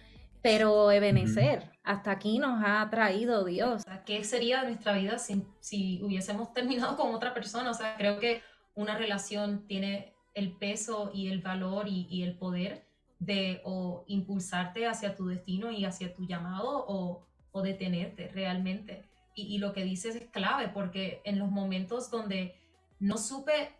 pero 0.42 0.92
Ebenezer, 0.92 1.72
hasta 1.84 2.12
aquí 2.12 2.40
nos 2.40 2.64
ha 2.66 2.88
traído 2.90 3.46
Dios. 3.46 3.84
¿Qué 4.06 4.24
sería 4.24 4.62
de 4.62 4.70
nuestra 4.70 4.94
vida 4.94 5.20
si, 5.20 5.46
si 5.60 6.02
hubiésemos 6.04 6.54
terminado 6.54 6.98
con 6.98 7.14
otra 7.14 7.34
persona? 7.34 7.70
O 7.70 7.74
sea, 7.74 7.96
creo 7.98 8.20
que 8.20 8.42
una 8.74 8.98
relación 8.98 9.68
tiene 9.68 10.14
el 10.34 10.54
peso 10.54 11.12
y 11.14 11.28
el 11.28 11.42
valor 11.42 11.88
y, 11.88 12.24
el 12.24 12.38
poder 12.38 12.88
de 13.20 13.62
o 13.66 14.04
impulsarte 14.08 14.88
hacia 14.88 15.16
tu 15.16 15.28
destino 15.28 15.72
y 15.72 15.86
hacia 15.86 16.14
tu 16.14 16.26
llamado 16.26 16.86
o, 16.88 17.28
o 17.52 17.62
detenerte 17.62 18.30
realmente. 18.30 19.04
Y, 19.36 19.56
y, 19.56 19.58
lo 19.60 19.74
que 19.74 19.84
dices 19.84 20.16
es 20.16 20.30
clave 20.30 20.70
porque 20.70 21.22
en 21.26 21.38
los 21.38 21.52
momentos 21.52 22.10
donde 22.10 22.56
no 23.00 23.18
supe 23.18 23.76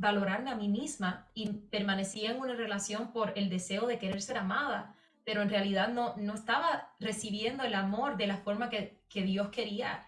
valorarme 0.00 0.50
a 0.50 0.56
mí 0.56 0.68
misma 0.68 1.28
y 1.34 1.52
permanecía 1.52 2.30
en 2.30 2.40
una 2.40 2.54
relación 2.54 3.12
por 3.12 3.34
el 3.36 3.50
deseo 3.50 3.86
de 3.86 3.98
querer 3.98 4.22
ser 4.22 4.38
amada, 4.38 4.96
pero 5.24 5.42
en 5.42 5.50
realidad 5.50 5.88
no, 5.88 6.16
no 6.16 6.34
estaba 6.34 6.94
recibiendo 6.98 7.64
el 7.64 7.74
amor 7.74 8.16
de 8.16 8.26
la 8.26 8.38
forma 8.38 8.70
que, 8.70 9.04
que 9.10 9.22
Dios 9.22 9.50
quería 9.50 10.06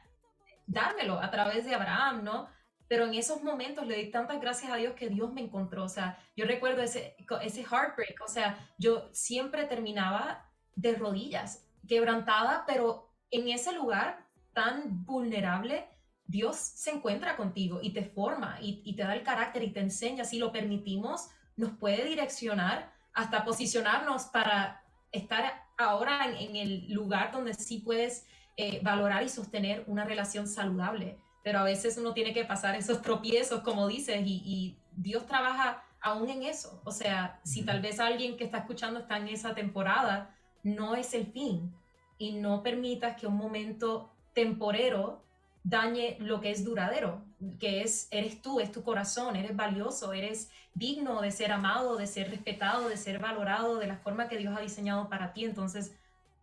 dármelo 0.66 1.20
a 1.20 1.30
través 1.30 1.66
de 1.66 1.74
Abraham, 1.74 2.24
¿no? 2.24 2.48
Pero 2.88 3.04
en 3.04 3.14
esos 3.14 3.42
momentos 3.42 3.86
le 3.86 3.96
di 3.96 4.10
tantas 4.10 4.40
gracias 4.40 4.72
a 4.72 4.76
Dios 4.76 4.94
que 4.94 5.10
Dios 5.10 5.30
me 5.32 5.42
encontró. 5.42 5.84
O 5.84 5.88
sea, 5.88 6.18
yo 6.36 6.46
recuerdo 6.46 6.82
ese, 6.82 7.14
ese 7.42 7.62
heartbreak. 7.62 8.18
O 8.24 8.28
sea, 8.28 8.58
yo 8.78 9.10
siempre 9.12 9.64
terminaba 9.64 10.50
de 10.74 10.94
rodillas, 10.94 11.66
quebrantada, 11.86 12.64
pero 12.66 13.10
en 13.30 13.48
ese 13.48 13.72
lugar 13.72 14.26
tan 14.54 15.04
vulnerable 15.04 15.86
Dios 16.32 16.56
se 16.56 16.90
encuentra 16.90 17.36
contigo 17.36 17.78
y 17.82 17.90
te 17.90 18.04
forma 18.04 18.56
y, 18.60 18.94
te 18.94 19.02
da 19.02 19.14
el 19.14 19.22
carácter 19.22 19.62
y 19.62 19.70
te 19.70 19.80
enseña, 19.80 20.24
si 20.24 20.38
lo 20.38 20.50
permitimos, 20.50 21.28
nos 21.56 21.72
puede 21.72 22.06
direccionar 22.06 22.90
hasta 23.12 23.44
posicionarnos 23.44 24.24
para 24.24 24.82
estar 25.12 25.62
ahora 25.76 26.26
en, 26.26 26.56
el 26.56 26.90
lugar 26.90 27.32
donde 27.32 27.52
sí 27.52 27.80
puedes 27.80 28.26
eh, 28.56 28.80
valorar 28.82 29.22
y 29.22 29.28
sostener 29.28 29.84
una 29.86 30.04
relación 30.04 30.48
saludable. 30.48 31.18
Pero 31.44 31.58
a 31.58 31.64
veces 31.64 31.98
uno 31.98 32.14
tiene 32.14 32.32
que 32.32 32.46
pasar 32.46 32.74
esos 32.76 33.02
tropiezos, 33.02 33.60
como 33.60 33.86
dices, 33.86 34.22
y, 34.24 34.42
y 34.46 34.78
Dios 34.96 35.26
trabaja 35.26 35.84
aún 36.00 36.30
en 36.30 36.44
eso. 36.44 36.80
O 36.84 36.92
sea, 36.92 37.40
si 37.44 37.62
tal 37.62 37.82
vez 37.82 38.00
alguien 38.00 38.38
que 38.38 38.44
está 38.44 38.58
escuchando 38.58 39.00
está 39.00 39.18
en 39.18 39.28
esa 39.28 39.54
temporada, 39.54 40.34
no 40.62 40.94
es 40.94 41.12
el 41.12 41.26
fin. 41.26 41.74
Y 42.16 42.32
no 42.32 42.62
permitas 42.62 43.16
que 43.20 43.26
un 43.26 43.36
momento 43.36 44.10
temporero 44.32 45.22
dañe 45.64 46.16
lo 46.20 46.40
que 46.40 46.50
es 46.50 46.64
duradero, 46.64 47.24
que 47.60 47.82
es, 47.82 48.08
eres 48.10 48.42
tú, 48.42 48.60
es 48.60 48.72
tu 48.72 48.82
corazón, 48.82 49.36
eres 49.36 49.54
valioso, 49.54 50.12
eres 50.12 50.50
digno 50.74 51.20
de 51.20 51.30
ser 51.30 51.52
amado, 51.52 51.96
de 51.96 52.06
ser 52.06 52.30
respetado, 52.30 52.88
de 52.88 52.96
ser 52.96 53.18
valorado 53.18 53.78
de 53.78 53.86
la 53.86 53.98
forma 53.98 54.28
que 54.28 54.38
Dios 54.38 54.56
ha 54.56 54.60
diseñado 54.60 55.08
para 55.08 55.32
ti. 55.32 55.44
Entonces, 55.44 55.94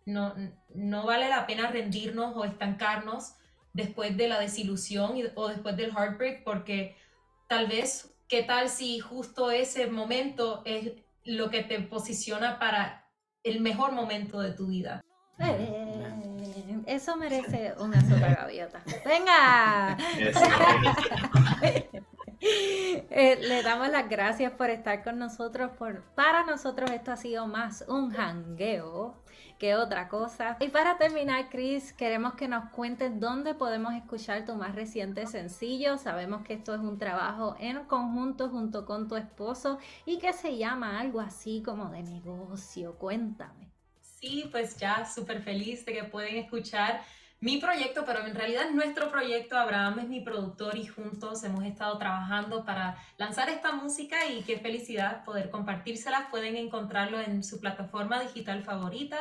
no, 0.05 0.34
no 0.73 1.05
vale 1.05 1.29
la 1.29 1.45
pena 1.45 1.69
rendirnos 1.69 2.36
o 2.36 2.45
estancarnos 2.45 3.34
después 3.73 4.15
de 4.17 4.27
la 4.27 4.39
desilusión 4.39 5.15
o 5.36 5.47
después 5.47 5.75
del 5.75 5.91
heartbreak, 5.91 6.43
porque 6.43 6.95
tal 7.47 7.67
vez, 7.67 8.15
¿qué 8.27 8.43
tal 8.43 8.69
si 8.69 8.99
justo 8.99 9.51
ese 9.51 9.88
momento 9.88 10.62
es 10.65 10.93
lo 11.23 11.49
que 11.49 11.63
te 11.63 11.79
posiciona 11.82 12.58
para 12.60 13.08
el 13.43 13.60
mejor 13.62 13.91
momento 13.91 14.39
de 14.39 14.51
tu 14.53 14.67
vida? 14.67 15.01
Eh, 15.39 15.88
eso 16.89 17.15
merece 17.15 17.73
una 17.80 18.02
sola 18.02 18.36
gaviota. 18.36 18.82
¡Venga! 19.06 19.97
Eh, 22.41 23.38
le 23.41 23.62
damos 23.63 23.89
las 23.89 24.08
gracias 24.08 24.54
por 24.54 24.69
estar 24.69 25.04
con 25.04 25.19
nosotros. 25.19 25.71
Por, 25.78 26.04
para 26.15 26.43
nosotros 26.43 26.89
esto 26.91 27.12
ha 27.12 27.17
sido 27.17 27.47
más 27.47 27.84
un 27.89 28.12
jangueo 28.12 29.15
que 29.58 29.75
otra 29.75 30.08
cosa. 30.08 30.56
Y 30.62 30.69
para 30.69 30.97
terminar, 30.97 31.49
Chris, 31.49 31.91
queremos 31.91 32.36
que 32.36 32.47
nos 32.47 32.69
cuentes 32.71 33.19
dónde 33.19 33.56
podemos 33.56 33.93
escuchar 33.93 34.45
tu 34.45 34.56
más 34.56 34.73
reciente 34.73 35.28
sencillo. 35.28 35.97
Sabemos 35.97 36.43
que 36.43 36.54
esto 36.54 36.73
es 36.73 36.80
un 36.80 36.97
trabajo 36.97 37.58
en 37.60 37.84
conjunto 37.84 38.49
junto 38.49 38.86
con 38.86 39.10
tu 39.10 39.17
esposo 39.17 39.78
y 40.06 40.17
que 40.17 40.32
se 40.32 40.58
llama 40.58 40.99
algo 40.99 41.19
así 41.19 41.62
como 41.62 41.89
de 41.89 42.04
negocio. 42.04 42.95
Cuéntame. 42.95 43.68
Sí, 44.19 44.49
pues 44.51 44.75
ya 44.75 45.05
súper 45.05 45.41
feliz 45.41 45.86
de 45.86 45.93
que 45.93 46.03
pueden 46.03 46.36
escuchar 46.36 47.01
mi 47.39 47.58
proyecto, 47.58 48.03
pero 48.05 48.25
en 48.25 48.36
realidad 48.36 48.69
nuestro 48.71 49.10
proyecto. 49.10 49.58
Abraham 49.58 49.99
es 49.99 50.10
mi 50.10 50.19
productor 50.19 50.77
y 50.77 50.88
juntos 50.88 51.41
hemos 51.45 51.63
estado 51.63 51.97
trabajando 51.97 52.65
para 52.65 52.97
lanzar 53.17 53.47
esta 53.49 53.71
música 53.71 54.25
y 54.25 54.41
qué 54.41 54.60
felicidad 54.60 55.23
poder 55.23 55.49
compartírsela. 55.49 56.27
Pueden 56.32 56.58
encontrarlo 56.58 57.21
en 57.21 57.45
su 57.45 57.62
plataforma 57.62 58.21
digital 58.21 58.62
favorita 58.63 59.17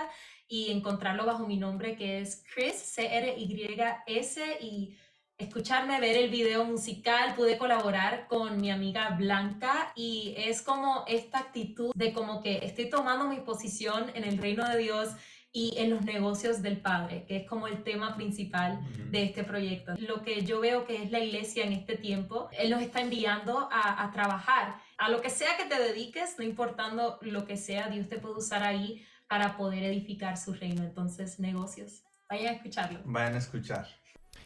y 0.48 0.72
encontrarlo 0.72 1.26
bajo 1.26 1.46
mi 1.46 1.58
nombre 1.58 1.94
que 1.94 2.20
es 2.20 2.44
Chris, 2.52 2.74
C-R-Y-S 2.74 4.58
y 4.60 4.96
escucharme, 5.38 6.00
ver 6.00 6.16
el 6.16 6.30
video 6.30 6.64
musical, 6.64 7.34
pude 7.36 7.56
colaborar 7.58 8.26
con 8.26 8.60
mi 8.60 8.70
amiga 8.70 9.10
Blanca 9.10 9.92
y 9.94 10.34
es 10.36 10.62
como 10.62 11.04
esta 11.06 11.38
actitud 11.38 11.92
de 11.94 12.12
como 12.12 12.42
que 12.42 12.58
estoy 12.64 12.90
tomando 12.90 13.28
mi 13.28 13.40
posición 13.40 14.10
en 14.14 14.24
el 14.24 14.38
reino 14.38 14.68
de 14.68 14.78
Dios 14.78 15.10
y 15.52 15.74
en 15.78 15.90
los 15.90 16.02
negocios 16.02 16.60
del 16.60 16.80
Padre, 16.80 17.24
que 17.26 17.36
es 17.38 17.46
como 17.48 17.68
el 17.68 17.82
tema 17.82 18.16
principal 18.16 18.80
de 19.10 19.22
este 19.22 19.44
proyecto. 19.44 19.94
Lo 19.96 20.22
que 20.22 20.44
yo 20.44 20.60
veo 20.60 20.84
que 20.84 21.02
es 21.02 21.10
la 21.10 21.20
iglesia 21.20 21.64
en 21.64 21.72
este 21.72 21.96
tiempo, 21.96 22.48
Él 22.52 22.70
nos 22.70 22.82
está 22.82 23.00
enviando 23.00 23.68
a, 23.72 24.04
a 24.04 24.12
trabajar. 24.12 24.76
A 24.98 25.08
lo 25.08 25.22
que 25.22 25.30
sea 25.30 25.56
que 25.56 25.64
te 25.64 25.80
dediques, 25.80 26.36
no 26.38 26.44
importando 26.44 27.18
lo 27.22 27.46
que 27.46 27.56
sea, 27.56 27.88
Dios 27.88 28.08
te 28.08 28.18
puede 28.18 28.34
usar 28.34 28.62
ahí 28.62 29.06
para 29.28 29.56
poder 29.56 29.84
edificar 29.84 30.36
su 30.36 30.52
reino. 30.52 30.82
Entonces, 30.82 31.38
negocios. 31.38 32.02
Vayan 32.28 32.54
a 32.54 32.56
escucharlo. 32.56 33.00
Vayan 33.04 33.34
a 33.34 33.38
escuchar. 33.38 33.97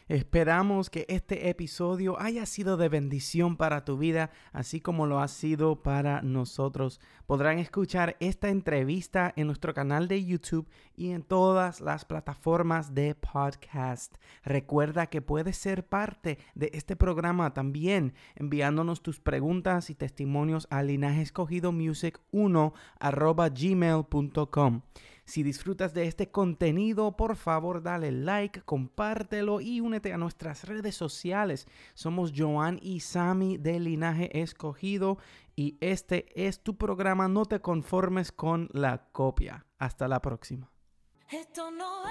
Esperamos 0.09 0.89
que 0.89 1.05
este 1.07 1.49
episodio 1.49 2.19
haya 2.19 2.45
sido 2.45 2.75
de 2.75 2.89
bendición 2.89 3.55
para 3.55 3.85
tu 3.85 3.97
vida, 3.97 4.31
así 4.51 4.81
como 4.81 5.07
lo 5.07 5.19
ha 5.19 5.27
sido 5.29 5.81
para 5.81 6.21
nosotros. 6.21 6.99
Podrán 7.25 7.57
escuchar 7.59 8.17
esta 8.19 8.49
entrevista 8.49 9.31
en 9.37 9.47
nuestro 9.47 9.73
canal 9.73 10.09
de 10.09 10.25
YouTube 10.25 10.67
y 10.95 11.11
en 11.11 11.23
todas 11.23 11.79
las 11.79 12.03
plataformas 12.03 12.93
de 12.93 13.15
podcast. 13.15 14.15
Recuerda 14.43 15.07
que 15.07 15.21
puedes 15.21 15.55
ser 15.57 15.87
parte 15.87 16.37
de 16.53 16.69
este 16.73 16.95
programa 16.95 17.53
también 17.53 18.13
enviándonos 18.35 19.01
tus 19.01 19.19
preguntas 19.21 19.89
y 19.89 19.95
testimonios 19.95 20.67
a 20.69 20.83
linajescogidomusic1 20.83 22.73
gmail.com. 23.53 24.81
Si 25.25 25.41
disfrutas 25.41 25.93
de 25.93 26.07
este 26.07 26.31
contenido, 26.31 27.15
por 27.15 27.35
favor 27.35 27.81
dale 27.81 28.11
like, 28.11 28.61
compártelo 28.61 29.61
y 29.61 29.79
únete 29.79 30.13
a 30.13 30.17
nuestras 30.17 30.65
redes 30.65 30.95
sociales. 30.95 31.67
Somos 31.93 32.33
Joan 32.35 32.79
y 32.81 32.99
Sami 32.99 33.57
de 33.57 33.79
Linaje 33.79 34.41
Escogido 34.41 35.17
y 35.55 35.77
este 35.81 36.25
es 36.35 36.61
tu 36.61 36.77
programa 36.77 37.27
No 37.27 37.45
te 37.45 37.61
conformes 37.61 38.31
con 38.31 38.69
la 38.73 39.09
copia. 39.11 39.65
Hasta 39.79 40.07
la 40.07 40.21
próxima. 40.21 40.69
Esto 41.29 41.71
no 41.71 42.03